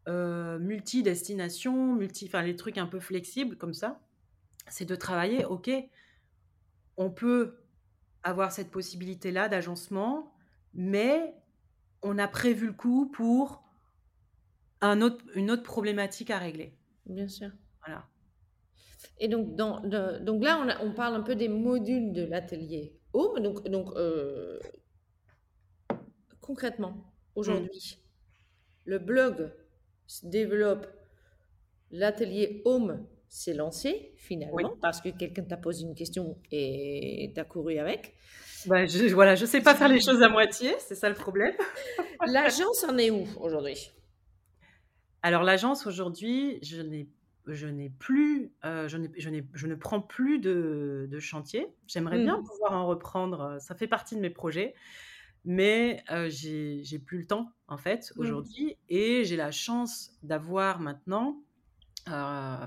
[0.07, 4.01] euh, multi-destination, multi, enfin les trucs un peu flexibles comme ça,
[4.69, 5.69] c'est de travailler, ok,
[6.97, 7.65] on peut
[8.23, 10.33] avoir cette possibilité-là d'agencement,
[10.73, 11.33] mais
[12.01, 13.63] on a prévu le coup pour
[14.81, 16.77] un autre, une autre problématique à régler.
[17.05, 17.49] Bien sûr.
[17.85, 18.07] Voilà.
[19.19, 22.23] Et donc, dans, de- donc là, on, a- on parle un peu des modules de
[22.23, 23.41] l'atelier Home.
[23.41, 24.59] Donc, donc euh,
[26.41, 27.97] concrètement, aujourd'hui,
[28.85, 29.51] le blog
[30.07, 30.87] se développe,
[31.91, 34.79] l'atelier Home s'est lancé finalement Oui.
[34.81, 38.15] parce que quelqu'un t'a posé une question et t'as couru avec.
[38.65, 41.55] Bah, je, voilà, je sais pas faire les choses à moitié, c'est ça le problème.
[42.25, 43.91] L'agence en est où aujourd'hui?
[45.21, 47.09] Alors l'agence aujourd'hui, je n'ai
[47.45, 51.67] je n'ai plus, euh, je, je, je ne prends plus de, de chantier.
[51.87, 52.43] J'aimerais bien Mhm.
[52.43, 53.41] pouvoir en reprendre.
[53.41, 54.75] euh, Ça fait partie de mes projets,
[55.45, 58.43] mais euh, j'ai plus le temps en fait Mhm.
[58.43, 61.41] aujourd'hui, et j'ai la chance d'avoir maintenant
[62.09, 62.65] euh,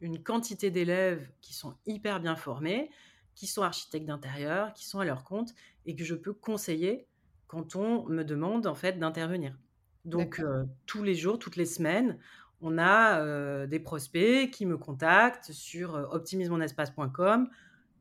[0.00, 2.90] une quantité d'élèves qui sont hyper bien formés,
[3.38, 5.50] qui sont architectes d'intérieur, qui sont à leur compte,
[5.86, 7.06] et que je peux conseiller
[7.46, 9.56] quand on me demande en fait d'intervenir.
[10.04, 12.18] Donc euh, tous les jours, toutes les semaines,
[12.60, 17.48] on a euh, des prospects qui me contactent sur euh, optimisemonespace.com.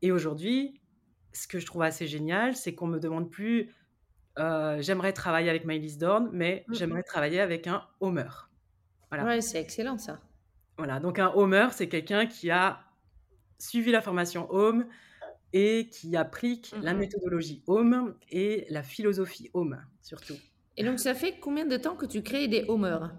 [0.02, 0.82] Et aujourd'hui,
[1.34, 3.72] ce que je trouve assez génial, c'est qu'on me demande plus
[4.40, 6.76] euh, j'aimerais travailler avec Maëlys Dorn, mais Mhm.
[6.76, 8.50] j'aimerais travailler avec un homer.
[9.12, 9.24] Voilà.
[9.26, 10.20] Ouais, c'est excellent ça.
[10.80, 12.80] Voilà, donc un homer, c'est quelqu'un qui a
[13.60, 14.86] suivi la formation home
[15.54, 20.36] et qui applique la méthodologie home et la philosophie home, surtout.
[20.78, 23.16] Et donc, ça fait combien de temps que tu crées des homers?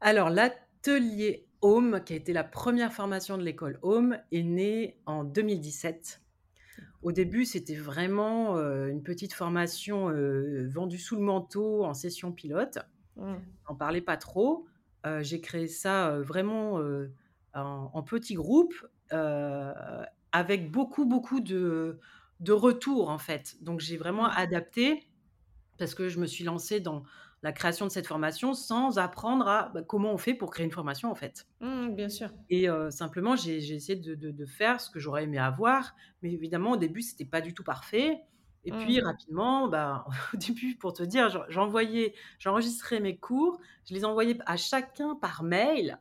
[0.00, 5.24] Alors, l'atelier home, qui a été la première formation de l'école home, est né en
[5.24, 6.20] 2017.
[7.02, 12.32] Au début, c'était vraiment euh, une petite formation euh, vendue sous le manteau en session
[12.32, 12.78] pilote.
[13.16, 13.40] Mhm.
[13.68, 14.66] n'en parlais pas trop.
[15.06, 16.80] Euh, j'ai créé ça vraiment
[17.54, 18.74] en, en petits groupes,
[20.34, 22.00] avec beaucoup, beaucoup de,
[22.40, 23.56] de retours, en fait.
[23.62, 24.34] Donc, j'ai vraiment Mm.
[24.36, 25.10] adapté,
[25.78, 27.04] parce que je me suis lancée dans
[27.42, 30.72] la création de cette formation sans apprendre à bah, comment on fait pour créer une
[30.72, 31.46] formation, en fait.
[31.60, 32.30] Mhm, bien sûr.
[32.50, 35.94] Et euh, simplement, j'ai essayé de, de- de faire ce que j'aurais aimé avoir.
[36.22, 38.20] Mais évidemment, au début, c'était pas du tout parfait.
[38.64, 39.00] Et puis, Mm.
[39.00, 44.38] rapidement, bah, au début, pour te dire, j'en- j'envoyais, j'enregistrais mes cours, je les envoyais
[44.46, 45.98] à chacun par mail.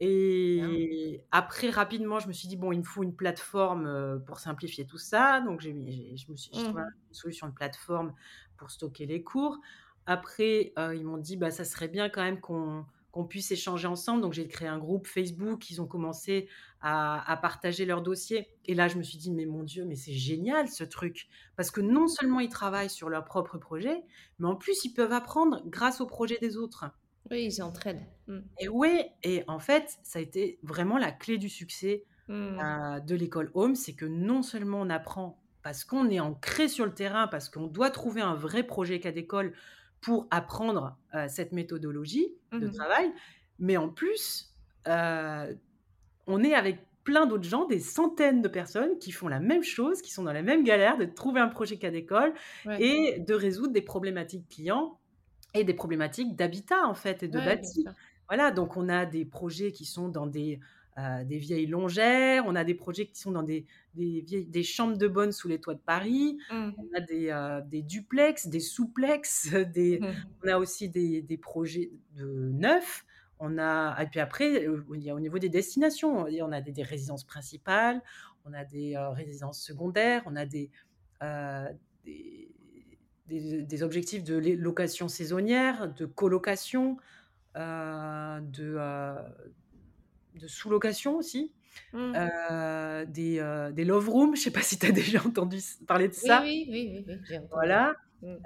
[0.00, 4.40] Et après, rapidement, je me suis dit, bon, il me faut une plateforme euh, pour
[4.40, 5.40] simplifier tout ça.
[5.40, 5.72] Donc, j'ai
[6.16, 8.14] je me suis j'ai trouvé une solution de plateforme
[8.56, 9.58] pour stocker les cours.
[10.06, 14.22] après, ils m'ont dit: «Bah, ça serait bien quand même qu'on qu'on puisse échanger ensemble».
[14.22, 16.48] Donc j'ai créé un groupe Facebook, ils ont commencé
[16.80, 19.96] à à partager leurs dossiers et là, je me suis dit: «Mais mon Dieu, mais
[19.96, 24.02] c'est génial ce truc!» parce que non seulement ils travaillent sur leur propre projet,
[24.38, 26.84] mais en plus ils peuvent apprendre grâce au projet des autres.
[27.30, 28.06] Oui, ils s'entraident.
[28.26, 28.40] Mmh.
[28.60, 32.64] Et ouais et en fait, ça a été vraiment la clé du succès, Mmh.
[32.64, 33.74] heu, de l'école Home.
[33.74, 37.66] C'est que non seulement on apprend parce qu'on est ancré sur le terrain, parce qu'on
[37.66, 39.54] doit trouver un vrai projet cas d'école
[40.00, 42.84] pour apprendre, heu, cette méthodologie Mmh de mh.
[42.84, 43.12] travail,
[43.58, 44.54] mais en plus,
[44.88, 45.58] heu,
[46.28, 50.02] on est avec plein d'autres gens, des centaines de personnes qui font la même chose,
[50.02, 52.78] qui sont dans la même galère de trouver un projet cas d'école Ouais.
[52.78, 55.00] et de résoudre des problématiques clients
[55.54, 57.90] et des problématiques d'habitat, en fait et de Ouais, bâti.
[58.28, 60.60] Voilà, donc on a des projets qui sont dans des,
[60.98, 64.62] heu, des vieilles longères, on a des projets qui sont dans des des vieilles des
[64.64, 66.38] chambres de bonne sous les toits de Paris,
[66.76, 66.94] on Mmh.
[66.96, 70.34] a des, heu, des duplex, des souplex, des Mmh.
[70.44, 73.04] on a aussi des des projets de neufs.
[73.40, 76.60] On a et puis après, heu, il y a au niveau des destinations, on a
[76.60, 78.00] des des résidences principales,
[78.44, 80.70] on a des, heu, résidences secondaires, on a des,
[82.04, 82.53] des
[83.26, 86.96] des des objectifs de location saisonnière, de colocation,
[87.56, 89.54] heu, de, heu,
[90.34, 91.54] de sous-location aussi,
[91.92, 92.16] Mmh.
[92.16, 94.36] heu, des, des love rooms.
[94.36, 96.54] Je sais pas si tu as déjà entendu parler de ça?
[96.66, 97.80] oui, oui, oui, oui, entendu.
[97.80, 98.38] Voilà, Mmh.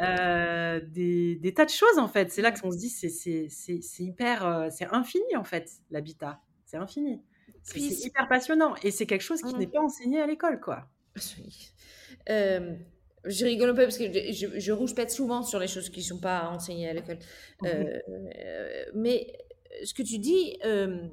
[0.81, 2.31] des des tas de choses, en fait.
[2.31, 2.61] C'est là Mmh.
[2.61, 7.23] qu'on se dit: «C'est c'est c'est c'est hyper, c'est infini, en fait, l'habitat, c'est infini».
[7.63, 10.91] C'est hyper passionnant et c'est quelque chose qui n'est pas enseigné à l'école, quoi.
[11.39, 11.73] Oui.
[13.29, 16.03] Je rigole un peu parce que je je je rouspète souvent sur les choses qui
[16.03, 17.19] sont pas enseignées à l'école.
[17.67, 18.03] Heu,
[18.95, 19.33] mais
[19.85, 21.11] ce que tu dis, hem,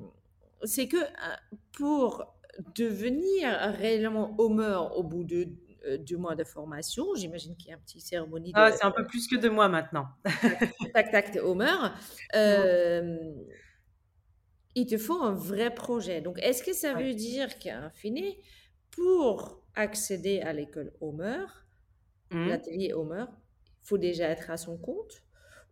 [0.63, 2.26] c'est que, heu, pour
[2.76, 5.47] devenir réellement Homer au bout de,
[5.86, 8.91] heu, 2 mois de formation, j'imagine qu'il y a un petit cérémonie Ah, c'est un
[8.91, 10.07] peu plus que 2 mois maintenant.
[10.80, 11.91] tac, tac, tac, tu es Homer.
[12.45, 12.76] Mmh.
[14.76, 16.22] Il te faut un vrai projet.
[16.22, 17.05] Donc est-ce que ça Ouais.
[17.05, 18.24] veut dire qu'in fine,
[18.91, 21.45] pour accéder à l'école Homer,
[22.36, 22.66] Mmh.
[22.68, 23.26] l'atelier Homer,
[23.84, 25.24] il faut déjà être à son compte?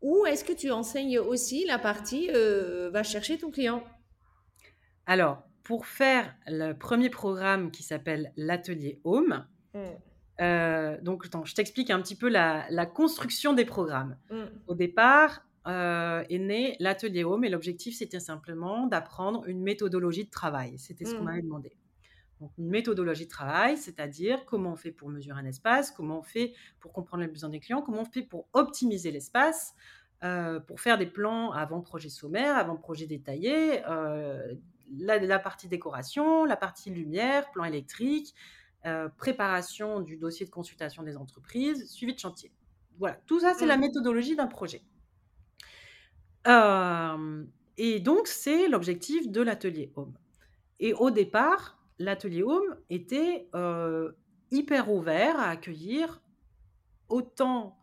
[0.01, 3.83] Ou est-ce que tu enseignes aussi la partie, heu, va chercher ton client?
[5.05, 10.03] Alors, pour faire le 1er programme qui s'appelle l'atelier Home, Mmh.
[10.41, 14.17] heu, donc attends, je t'explique un petit peu la la construction des programmes.
[14.29, 14.63] Mmh.
[14.67, 20.31] Au départ, heu, est né l'atelier Home et l'objectif, c'était simplement d'apprendre une méthodologie de
[20.31, 20.79] travail.
[20.79, 21.75] C'était ce qu'on m'avait demandé.
[22.43, 26.23] Donc une méthodologie de travail, c'est-à-dire comment on fait pour mesurer un espace, comment on
[26.23, 29.73] fait pour comprendre les besoins des clients, comment on fait pour optimiser l'espace,
[30.25, 35.69] heu, pour faire des plans avant projet sommaire, avant projet détaillé, heu, la la partie
[35.69, 38.35] décoration, la partie lumière, plan électrique,
[38.85, 42.53] heu, préparation du dossier de consultation des entreprises, suivi de chantier.
[42.97, 43.77] Voilà, tout ça, c'est la Mmh.
[43.77, 44.85] méthodologie d'un projet.
[47.77, 50.17] Et donc c'est l'objectif de l'atelier Home
[50.79, 54.17] et au départ, l'atelier Home était, heu,
[54.51, 56.21] hyper ouvert à accueillir
[57.09, 57.79] autant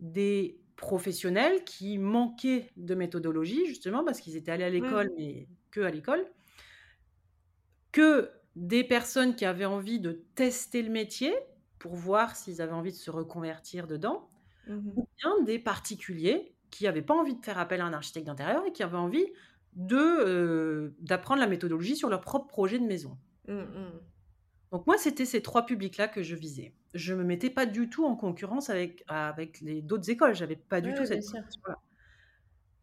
[0.00, 5.18] des professionnels qui manquaient de méthodologie, justement parce qu'ils étaient allés à l'école, Mmh.
[5.18, 6.26] mais qu'à l'école
[7.92, 11.34] que des personnes qui avaient envie de tester le métier,
[11.78, 14.30] pour voir s'ils avaient envie de se reconvertir dedans
[14.66, 18.26] Mmh ou bien des particuliers qui avaient pas envie de faire appel à un architecte
[18.26, 19.26] d'intérieur et qui avaient envie
[19.74, 23.18] de, heu, d'apprendre la méthodologie sur leur propre projet de maison.
[23.48, 24.10] Mmh mh.
[24.72, 26.76] Donc moi, c'était ces 3 publics-là que je visais.
[26.94, 30.80] Je me mettais pas du tout en concurrence avec avec les d'autres écoles, j'avais pas
[30.80, 31.76] du tout cette prétention-là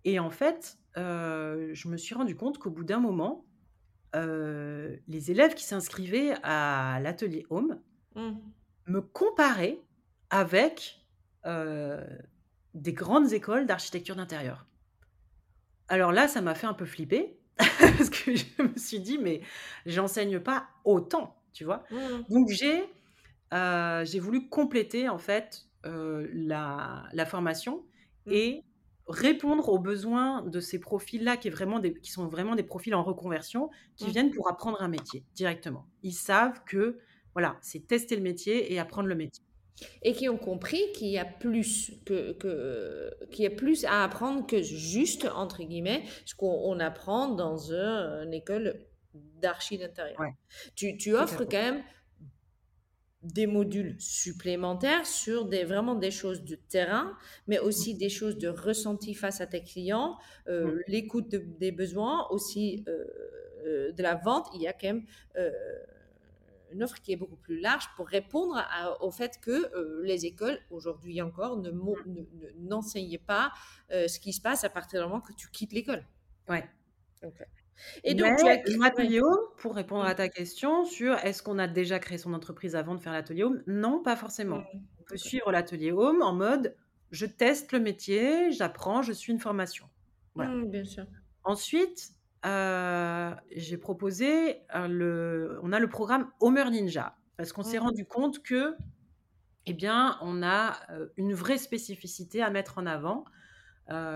[0.04, 3.48] et en fait, heu, je me suis rendu compte qu'au bout d'un moment,
[4.16, 7.82] heu, les élèves qui s'inscrivaient à l'atelier Home
[8.16, 8.54] Mmh.
[8.86, 9.86] me comparaient
[10.30, 11.08] avec,
[11.46, 12.04] heu,
[12.74, 14.68] des grandes écoles d'architecture d'intérieur.
[15.90, 17.37] Alors là, ça m'a fait un peu flipper
[17.98, 19.42] parce que je me suis dit: «Mais
[19.86, 21.84] j'enseigne pas autant», tu vois?
[21.90, 22.28] Mmh.
[22.30, 22.84] Donc j'ai,
[23.54, 27.88] heu, j'ai voulu compléter en fait, heu, la la formation
[28.26, 28.42] Mmh.
[28.42, 28.64] et
[29.08, 32.94] répondre aux besoins de ces profils-là qui est vraiment des qui sont vraiment des profils
[32.96, 34.14] en reconversion, qui Mmh.
[34.14, 35.90] viennent pour apprendre un métier directement.
[36.04, 37.00] Ils savent que,
[37.36, 39.44] voilà, c'est tester le métier et apprendre le métier.
[40.02, 44.04] Et qui ont compris qu'il y a plus que que qu'il y a plus à
[44.04, 50.20] apprendre que juste, entre guillemets, ce qu'on on apprend dans un une école d'archi d'intérieur.
[50.20, 50.34] Ouais,
[50.76, 51.84] Tu tu offres quand même
[53.24, 57.18] des modules supplémentaires sur des vraiment des choses de terrain,
[57.48, 57.88] mais Mmh.
[57.88, 60.18] aussi des choses de ressenti face à tes clients,
[60.62, 60.78] Mmh.
[60.78, 63.08] heu, l'écoute de des besoins, aussi, heu
[63.66, 64.48] heu, de la vente.
[64.54, 65.06] Il y a quand même,
[66.72, 68.64] une offre qui est beaucoup plus large pour répondre
[69.02, 71.72] au fait que les écoles, aujourd'hui encore, ne,
[72.60, 73.52] n'enseignaient pas
[73.90, 76.06] ce qui se passe à partir du moment que tu quittes l'école.
[76.50, 76.68] Ouais.
[78.04, 82.18] Et donc, l'atelier home, pour répondre à ta question sur est-ce qu'on a déjà créé
[82.18, 83.62] son entreprise avant de faire l'atelier home?
[83.68, 84.60] Non, pas forcément.
[84.60, 84.80] Mmh.
[85.00, 86.76] On peut suivre l'atelier home en mode
[87.12, 89.86] je teste le métier, j'apprends, je suis une formation.
[90.36, 90.52] Voilà.
[90.52, 91.06] Mmh, bien sûr.
[91.46, 92.12] Ensuite,
[92.44, 97.84] j'ai proposé le, on a le programme Homer Ninja parce qu'on s'est mmh.
[97.84, 98.76] rendu compte que,
[99.66, 100.80] eh bien, on a
[101.18, 103.26] une vraie spécificité à mettre en avant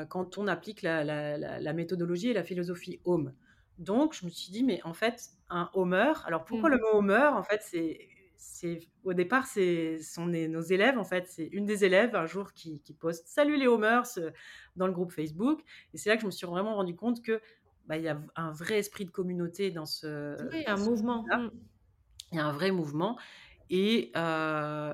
[0.10, 1.04] quand on applique la,
[1.38, 3.34] la, méthodologie et la philosophie Home.
[3.78, 6.74] Donc, je me suis dit, mais en fait, un Homer, alors pourquoi mmh.
[6.74, 8.10] le mot Homer En fait, c'est
[8.42, 11.28] c'est au départ, c'est sont nos élèves en fait.
[11.28, 14.08] C'est une des élèves un jour qui, qui poste "Salut les Homers"
[14.76, 15.62] dans le groupe Facebook,
[15.94, 17.40] et c'est là que je me suis vraiment rendu compte que
[17.88, 20.38] bah, il y a un vrai esprit de communauté dans ce.
[20.52, 21.24] Oui, un mouvement.
[21.24, 21.50] Mmh.
[22.32, 23.18] Il y a un vrai mouvement,
[23.70, 24.12] et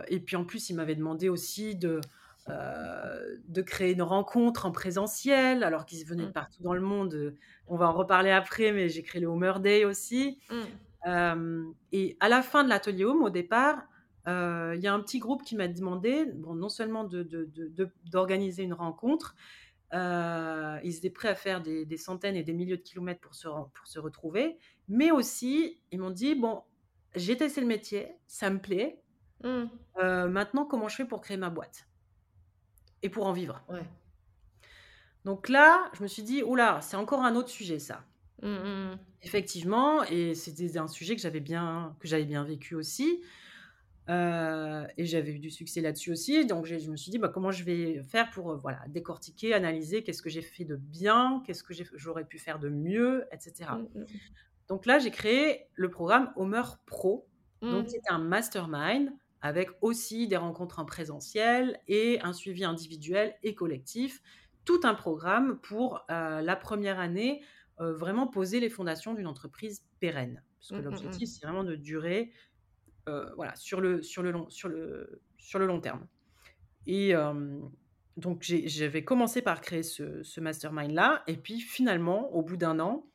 [0.10, 2.02] et puis en plus, il m'avait demandé aussi de
[2.48, 6.34] de créer une rencontre en présentiel, alors qu'ils venaient de mmh.
[6.34, 7.36] partout dans le monde.
[7.68, 10.40] On va en reparler après, mais j'ai créé le Homer Day aussi.
[10.50, 11.72] Mmh.
[11.92, 13.84] et à la fin de l'atelier Home, au départ,
[14.26, 18.74] il y a un petit groupe qui m'a demandé, bon, non seulement d'organiser de, une
[18.74, 19.36] rencontre,
[19.94, 23.88] ils étaient prêts à faire des, centaines et des milliers de kilomètres pour se, pour
[23.88, 24.58] se retrouver,
[24.88, 26.64] mais aussi, ils m'ont dit, bon,
[27.16, 29.02] j'ai testé le métier, ça me plaît,
[29.44, 29.66] mmh.
[30.28, 31.88] maintenant, comment je fais pour créer ma boîte
[33.02, 33.62] et pour en vivre?
[35.26, 38.06] Donc là, je me suis dit, oula, c'est encore un autre sujet, ça.
[38.42, 39.00] Mmh, mmh.
[39.24, 43.22] Effectivement, et c'était un sujet que j'avais bien, que j'avais bien vécu aussi.
[44.10, 46.46] Euh, et j'avais eu du succès là-dessus aussi.
[46.46, 50.04] Donc je me suis dit, bah, comment je vais faire pour euh, voilà, décortiquer, analyser
[50.04, 53.72] qu'est-ce que j'ai fait de bien, qu'est-ce que j'aurais pu faire de mieux, etc.
[54.70, 57.28] Donc là, j'ai créé le programme Homer Pro.
[57.62, 63.56] Donc c'est un mastermind avec aussi des rencontres en présentiel et un suivi individuel et
[63.56, 64.22] collectif.
[64.64, 67.42] Tout un programme pour euh, la première année,
[67.80, 70.42] vraiment poser les fondations d'une entreprise pérenne.
[70.58, 71.32] Parce que mmh, mmh, l'objectif, mmh.
[71.32, 72.32] c'est vraiment de durer
[73.36, 76.06] voilà, sur, le, sur, le long, sur, le, sur le long terme.
[76.86, 77.14] Et
[78.18, 81.24] donc, j'avais commencé par créer ce, ce mastermind-là.
[81.28, 83.06] Et puis, finalement, au bout d'un an,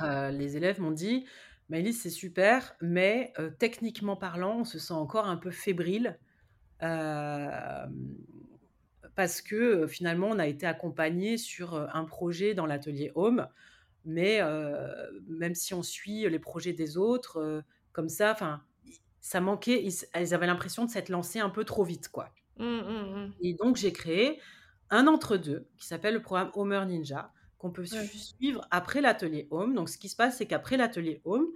[0.00, 1.26] les élèves m'ont dit
[1.70, 6.18] Maëlys, c'est super, mais techniquement parlant, on se sent encore un peu fébrile
[9.14, 13.48] parce que finalement, on a été accompagné sur un projet dans l'atelier Home,
[14.04, 14.40] mais
[15.28, 17.62] même si on suit les projets des autres,
[17.92, 18.62] comme ça, enfin,
[19.24, 22.28] ça manquait, ils, avaient l'impression de s'être lancés un peu trop vite, quoi.
[22.58, 23.32] Mmh, mmh, mmh.
[23.40, 24.38] Et donc, j'ai créé
[24.90, 29.74] un entre-deux qui s'appelle le programme Homer Ninja, qu'on peut suivre après l'atelier Home.
[29.74, 31.46] Donc, ce qui se passe, c'est qu'après l'atelier Home,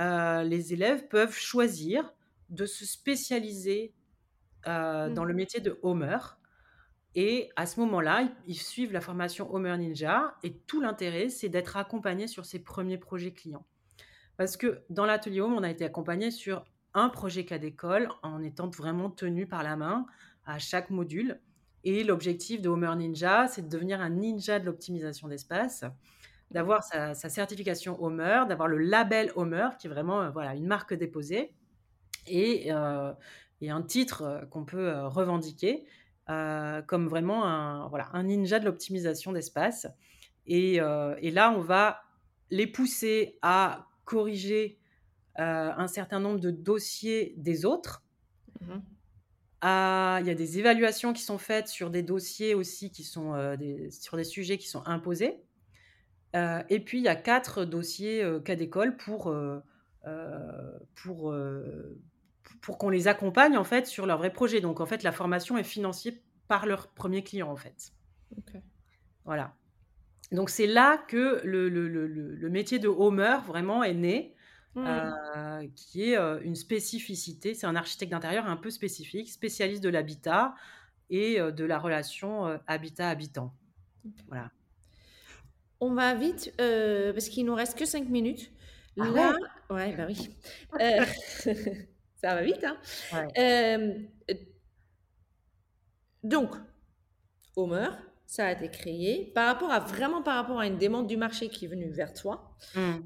[0.00, 2.12] euh, les élèves peuvent choisir
[2.48, 3.94] de se spécialiser
[4.66, 6.18] euh, dans le métier de Homer.
[7.14, 10.34] Et à ce moment-là, ils, suivent la formation Homer Ninja.
[10.42, 13.64] Et tout l'intérêt, c'est d'être accompagné sur ses premiers projets clients.
[14.36, 16.64] Parce que dans l'atelier Home, on a été accompagné sur
[16.94, 20.06] un projet cas d'école en étant vraiment tenu par la main
[20.46, 21.40] à chaque module.
[21.84, 25.84] Et l'objectif de Homer Ninja, c'est de devenir un ninja de l'optimisation d'espace,
[26.50, 30.94] d'avoir sa, certification Homer, d'avoir le label Homer, qui est vraiment euh, voilà, une marque
[30.94, 31.52] déposée,
[32.26, 33.12] et, euh,
[33.66, 35.86] un titre euh, qu'on peut revendiquer
[36.26, 39.86] comme vraiment un, voilà, un ninja de l'optimisation d'espace.
[40.46, 42.00] Et, là, on va
[42.50, 44.78] les pousser à corriger
[45.36, 48.02] un certain nombre de dossiers des autres.
[48.60, 48.78] Mmh
[49.64, 53.56] il y a des évaluations qui sont faites sur des dossiers aussi qui sont euh,
[53.90, 55.40] sur des sujets qui sont imposés.
[56.36, 59.34] Euh, et puis il y a quatre dossiers euh, cas d'école pour,
[60.94, 61.34] pour,
[62.60, 64.60] pour qu'on les accompagne en fait sur leur vrai projet.
[64.60, 67.92] Donc en fait la formation est financée par leur premier client en fait.
[69.24, 69.54] Voilà.
[70.32, 74.33] Donc c'est là que le, le, le, le, métier de Homer vraiment est né.
[74.74, 74.86] Mmh.
[74.86, 77.54] Euh, qui est une spécificité.
[77.54, 80.54] C'est un architecte d'intérieur un peu spécifique, spécialiste de l'habitat
[81.10, 83.54] et de la relation habitat-habitant.
[84.28, 84.50] Voilà.
[85.80, 88.50] On va vite, parce qu'il nous reste que 5 minutes.
[88.98, 89.34] Ah Là,
[89.70, 90.30] ouais, bah oui.
[92.16, 92.78] ça va vite, hein.
[96.24, 96.50] donc,
[97.56, 97.90] Homer,
[98.26, 101.48] ça a été créé par rapport à vraiment par rapport à une demande du marché
[101.48, 102.56] qui est venue vers toi.
[102.74, 102.98] Mmh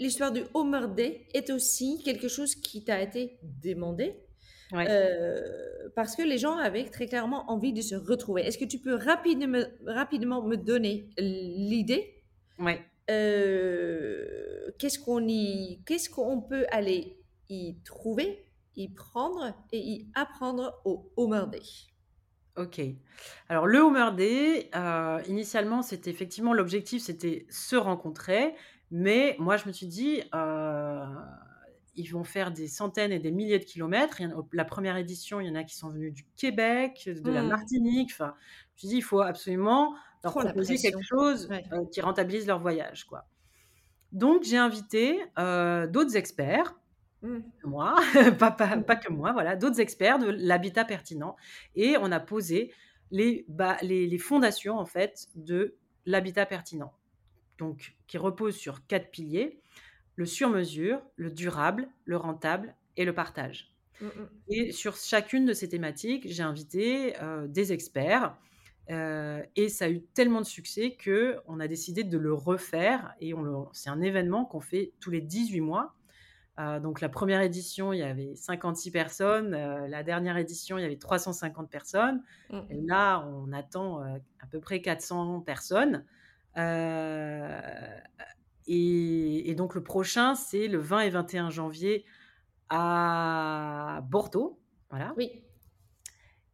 [0.00, 4.16] l'histoire du Homer Day est aussi quelque chose qui t'a été demandé.
[4.72, 5.40] Euh,
[5.96, 8.42] parce que les gens avaient très clairement envie de se retrouver.
[8.42, 12.22] Est-ce que tu peux rapidement, rapidement me donner l'idée?
[12.58, 12.80] Ouais.
[13.10, 18.44] Euh, qu'est-ce qu'on y, qu'est-ce qu'on peut aller y trouver,
[18.76, 21.62] y prendre et y apprendre au Homer Day?
[22.56, 22.80] OK.
[23.48, 28.54] Alors le Homer Day, heu, initialement, c'était effectivement l'objectif, c'était se rencontrer,
[28.90, 31.04] mais moi je me suis dit, heu,
[31.94, 34.20] ils vont faire des centaines et des milliers de kilomètres.
[34.22, 37.42] En la première édition, il y en a qui sont venus du Québec, de la
[37.42, 37.50] Mmh.
[37.50, 41.64] Martinique, enfin, je me suis dit: «Il faut absolument leur Trop proposer quelque chose, Ouais.
[41.72, 43.28] heu, qui rentabilise leur voyage, quoi».
[44.12, 46.74] Donc j'ai invité, heu, d'autres experts
[47.22, 47.50] Mmh.
[47.64, 47.96] moi,
[48.38, 51.36] pas pas pas que moi, voilà, d'autres experts de l'habitat pertinent
[51.74, 52.72] et on a posé
[53.10, 53.46] les
[53.82, 56.92] les fondations, en fait, de l'habitat pertinent.
[57.60, 59.62] Donc qui repose sur 4 piliers:
[60.16, 64.40] le sur-mesure, le durable, le rentable et le partage Mmh mh.
[64.48, 68.36] et sur chacune de ces thématiques, j'ai invité, heu, des experts,
[68.90, 73.34] heu et ça a eu tellement de succès qu'on a décidé de le refaire et
[73.34, 75.96] on c'est un événement qu'on fait tous les 18 mois
[76.58, 80.84] Heu, donc la première édition, il y avait 56 personnes, la dernière édition, il y
[80.84, 82.22] avait 350 personnes
[82.68, 82.80] et Mmh.
[82.86, 86.06] là, on attend, à peu près 400 personnes.
[86.56, 88.02] Heu
[88.66, 92.04] et et donc le prochain, c'est le 20 et 21 janvier
[92.70, 95.50] à Bordeaux, voilà Oui.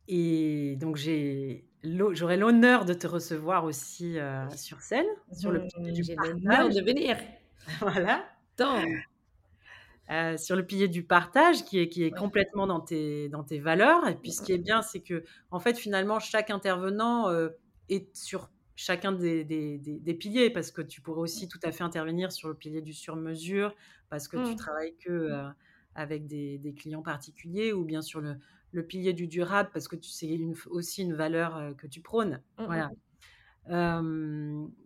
[0.09, 5.92] et donc j'ai j'aurai l'honneur de te recevoir aussi, heu, sur scène, sur le pilier
[5.92, 7.16] du j'ai l'honneur partage, de venir.
[7.80, 8.24] voilà.
[8.57, 9.03] Tant.
[10.11, 12.16] Heu, sur le pilier du partage qui est qui est Ouais.
[12.16, 15.76] complètement dans tes dans tes valeurs et puis ce qui est bien, c'est qu'en fait,
[15.78, 17.28] finalement, chaque intervenant,
[17.88, 21.72] est sur chacun des des des des piliers parce que tu pourrais aussi tout à
[21.72, 23.74] fait intervenir sur le pilier du sur-mesure
[24.10, 24.56] parce que tu Mmh.
[24.56, 25.44] travailles que, heu,
[25.94, 28.38] avec des clients particuliers ou bien sur le
[28.72, 32.42] le pilier du durable parce que tu c'est une aussi une valeur, que tu prônes.
[32.58, 32.92] Mmh Voilà.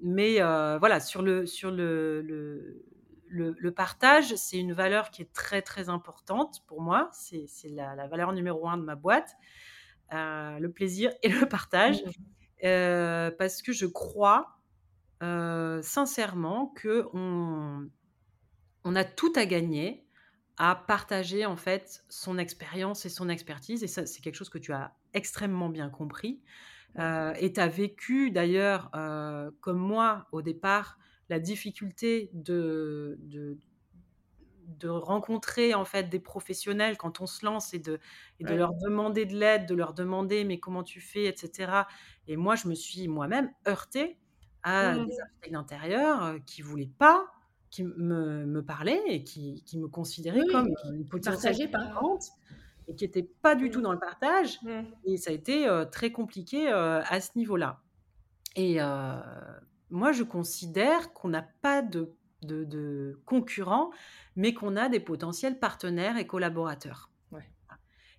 [0.00, 0.40] mais
[0.78, 2.84] voilà, sur le sur le le
[3.28, 7.10] le le partage, c'est une valeur qui est très, très importante pour moi.
[7.12, 9.36] C'est c'est la la valeur numéro un de ma boîte,
[10.12, 12.39] le plaisir et le partage, Mmh.
[12.64, 14.58] Heu, parce que je crois,
[15.22, 17.90] heu, sincèrement qu'on
[18.84, 20.06] on a tout à gagner
[20.58, 24.58] à partager, en fait, son expérience et son expertise et ça, c'est quelque chose que
[24.58, 26.42] tu as extrêmement bien compris.
[26.98, 28.90] Heu et tu as vécu d'ailleurs,
[29.60, 30.98] comme moi au départ,
[31.30, 33.18] la difficulté de
[34.66, 37.98] de rencontrer en fait des professionnels quand on se lance et de
[38.40, 38.56] et de Ouais.
[38.56, 41.88] leur demander de l'aide, de leur demander: «Mais comment tu fais?» et cetera
[42.28, 44.20] et moi je me suis moi-même heurtée
[44.62, 45.20] à des Mmh.
[45.22, 47.26] architectes d'intérieur, qui voulaient pas,
[47.70, 52.22] qui me me parlaient et qui qui me considéraient comme, oui, une potentielle concurrente
[52.88, 53.82] et qui étaient pas du tout Mmh.
[53.82, 55.00] dans le partage Mmh.
[55.04, 57.82] et ça a été, très compliqué, à ce niveau-là
[58.56, 58.78] et
[59.90, 63.90] moi je considère qu'on n'a pas de de de concurrents,
[64.36, 67.10] mais qu'on a des potentiels partenaires et collaborateurs.
[67.32, 67.50] Ouais.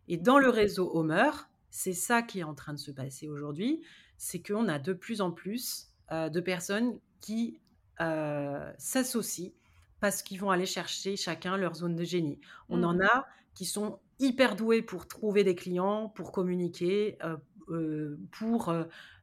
[0.08, 1.30] Et dans le réseau Homer,
[1.70, 3.86] c'est ça qui est en train de se passer aujourd'hui,
[4.18, 7.62] c'est qu'on a de plus en plus, heu, de personnes qui,
[8.02, 9.52] heu, s'associent
[10.00, 12.40] parce qu'ils vont aller chercher chacun leur zone de génie.
[12.70, 13.00] On en Mmh.
[13.00, 18.74] a qui sont hyper doués pour trouver des clients, pour communiquer, heu, pour,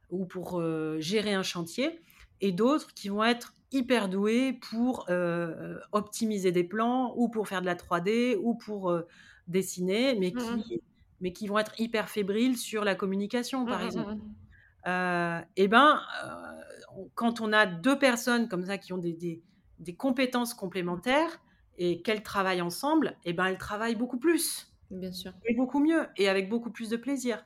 [0.09, 0.61] ou pour,
[0.99, 2.01] gérer un chantier
[2.41, 7.61] et d'autres qui vont être hyper doués pour, heu, optimiser des plans ou pour faire
[7.61, 9.07] de la 3D ou pour, heu,
[9.47, 10.63] dessiner, mais Mmh mh.
[10.65, 10.83] qui
[11.21, 14.13] mais qui vont être hyper fébriles sur la communication, Mmh par exemple.
[14.17, 14.35] mmh.
[14.87, 16.01] Heu et ben,
[16.95, 19.43] on quand on a 2 personnes comme ça qui ont des des
[19.79, 21.39] des compétences complémentaires
[21.77, 26.07] et qu'elles travaillent ensemble et ben, elles travaillent beaucoup plus Bien sûr, et beaucoup mieux
[26.17, 27.45] et avec beaucoup plus de plaisir.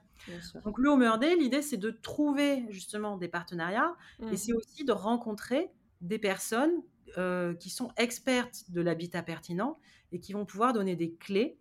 [0.66, 3.96] Donc le Homer Day, l'idée, c'est de trouver justement des partenariats
[4.30, 4.56] et c'est Mmh.
[4.56, 5.72] aussi de rencontrer
[6.02, 6.84] des personnes,
[7.18, 9.80] heu, qui sont expertes de l'habitat pertinent
[10.12, 11.60] et qui vont pouvoir donner des clés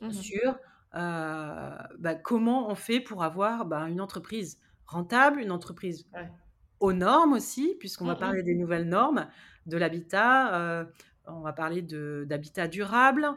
[0.00, 0.32] Mmh mh.
[0.32, 0.58] sur, heu,
[1.98, 6.30] bah, comment on fait pour avoir, bah, une entreprise rentable, une entreprise Ouais.
[6.80, 9.28] aux normes aussi, puisqu'on va Mmh parler des nouvelles normes
[9.66, 10.92] de l'habitat, heu,
[11.26, 13.28] on va parler d'habitat durable,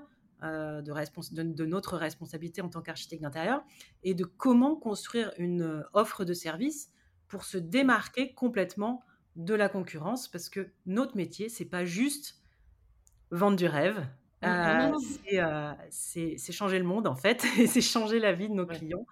[0.43, 3.63] heu, de respons de de notre responsabilité en tant qu'architecte d'intérieur
[4.03, 6.91] et de comment construire une, heu, offre de service
[7.27, 9.03] pour se démarquer complètement
[9.35, 10.27] de la concurrence.
[10.29, 12.41] Parce que notre métier, c'est pas juste
[13.31, 14.07] vendre du rêve,
[14.43, 15.21] non, heu, non.
[15.89, 18.81] c'est, changer le monde en fait et c'est changer la vie de nos Ouais.
[18.81, 19.05] clients.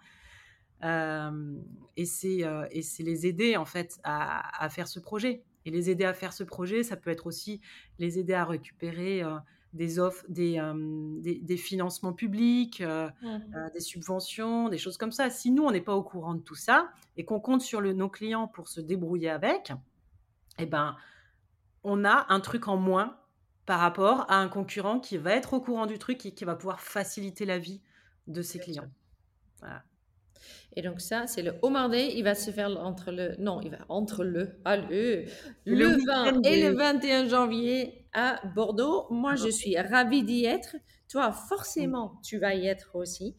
[1.95, 6.13] Et c'est, les aider en fait à à faire ce projet et les aider à
[6.13, 7.61] faire ce projet, ça peut être aussi
[7.97, 9.23] les aider à récupérer,
[9.73, 10.59] des offres des,
[11.19, 13.55] des des financements publics, heu Mmh.
[13.55, 15.29] heu, des subventions, des choses comme ça.
[15.29, 17.93] Si nous, on n'est pas au courant de tout ça et qu'on compte sur le
[17.93, 19.71] nos clients pour se débrouiller avec
[20.59, 20.97] et ben,
[21.83, 23.19] on a un truc en moins
[23.65, 26.55] par rapport à un concurrent qui va être au courant du truc et qui va
[26.55, 27.83] pouvoir faciliter la vie
[28.27, 28.91] de ses clients.
[29.61, 29.85] Voilà.
[30.75, 32.13] Et donc ça, c'est le Omar Day.
[32.15, 33.35] Il va se faire entre le...
[33.39, 34.59] Non, il va entre le...
[34.65, 35.25] Ah, le,
[35.65, 39.07] Le le week-end 20 et le 21 janvier à Bordeaux.
[39.09, 40.75] Moi, je suis ravie d'y être.
[41.09, 43.35] Toi, forcément, tu vas y être aussi.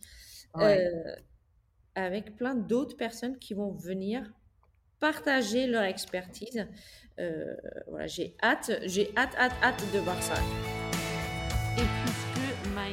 [0.55, 0.87] Ouais.
[0.87, 1.15] Euh,
[1.95, 4.23] avec plein d'autres personnes qui vont venir
[5.01, 6.67] partager leur expertise.
[7.19, 7.57] Euh,
[7.89, 10.35] voilà, j'ai hâte, j'ai hâte, hâte, hâte de voir ça.
[11.79, 12.20] Et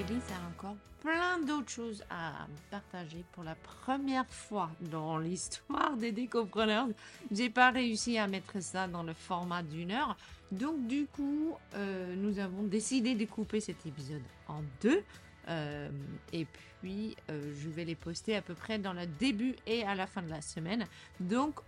[0.07, 6.11] Miley a encore plein d'autres choses à partager pour la première fois dans l'histoire des
[6.11, 6.87] décopreneurs,
[7.31, 10.17] j'ai pas réussi à mettre ça dans le format d'une heure.
[10.51, 15.03] Donc du coup, euh, nous avons décidé de couper cet épisode en deux.
[15.49, 15.89] Euh,
[16.33, 16.45] et
[16.81, 20.07] puis, euh, je vais les poster à peu près dans le début et à la
[20.07, 20.85] fin de la semaine.
[21.19, 21.59] Donc,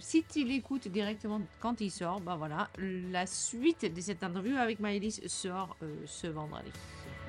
[0.00, 4.80] si tu l'écoutes directement quand il sort, bah voilà, la suite de cette interview avec
[4.80, 5.76] Maëlys sort
[6.06, 6.72] ce vendredi.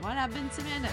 [0.02, 0.88] Voilà, bonne semaine.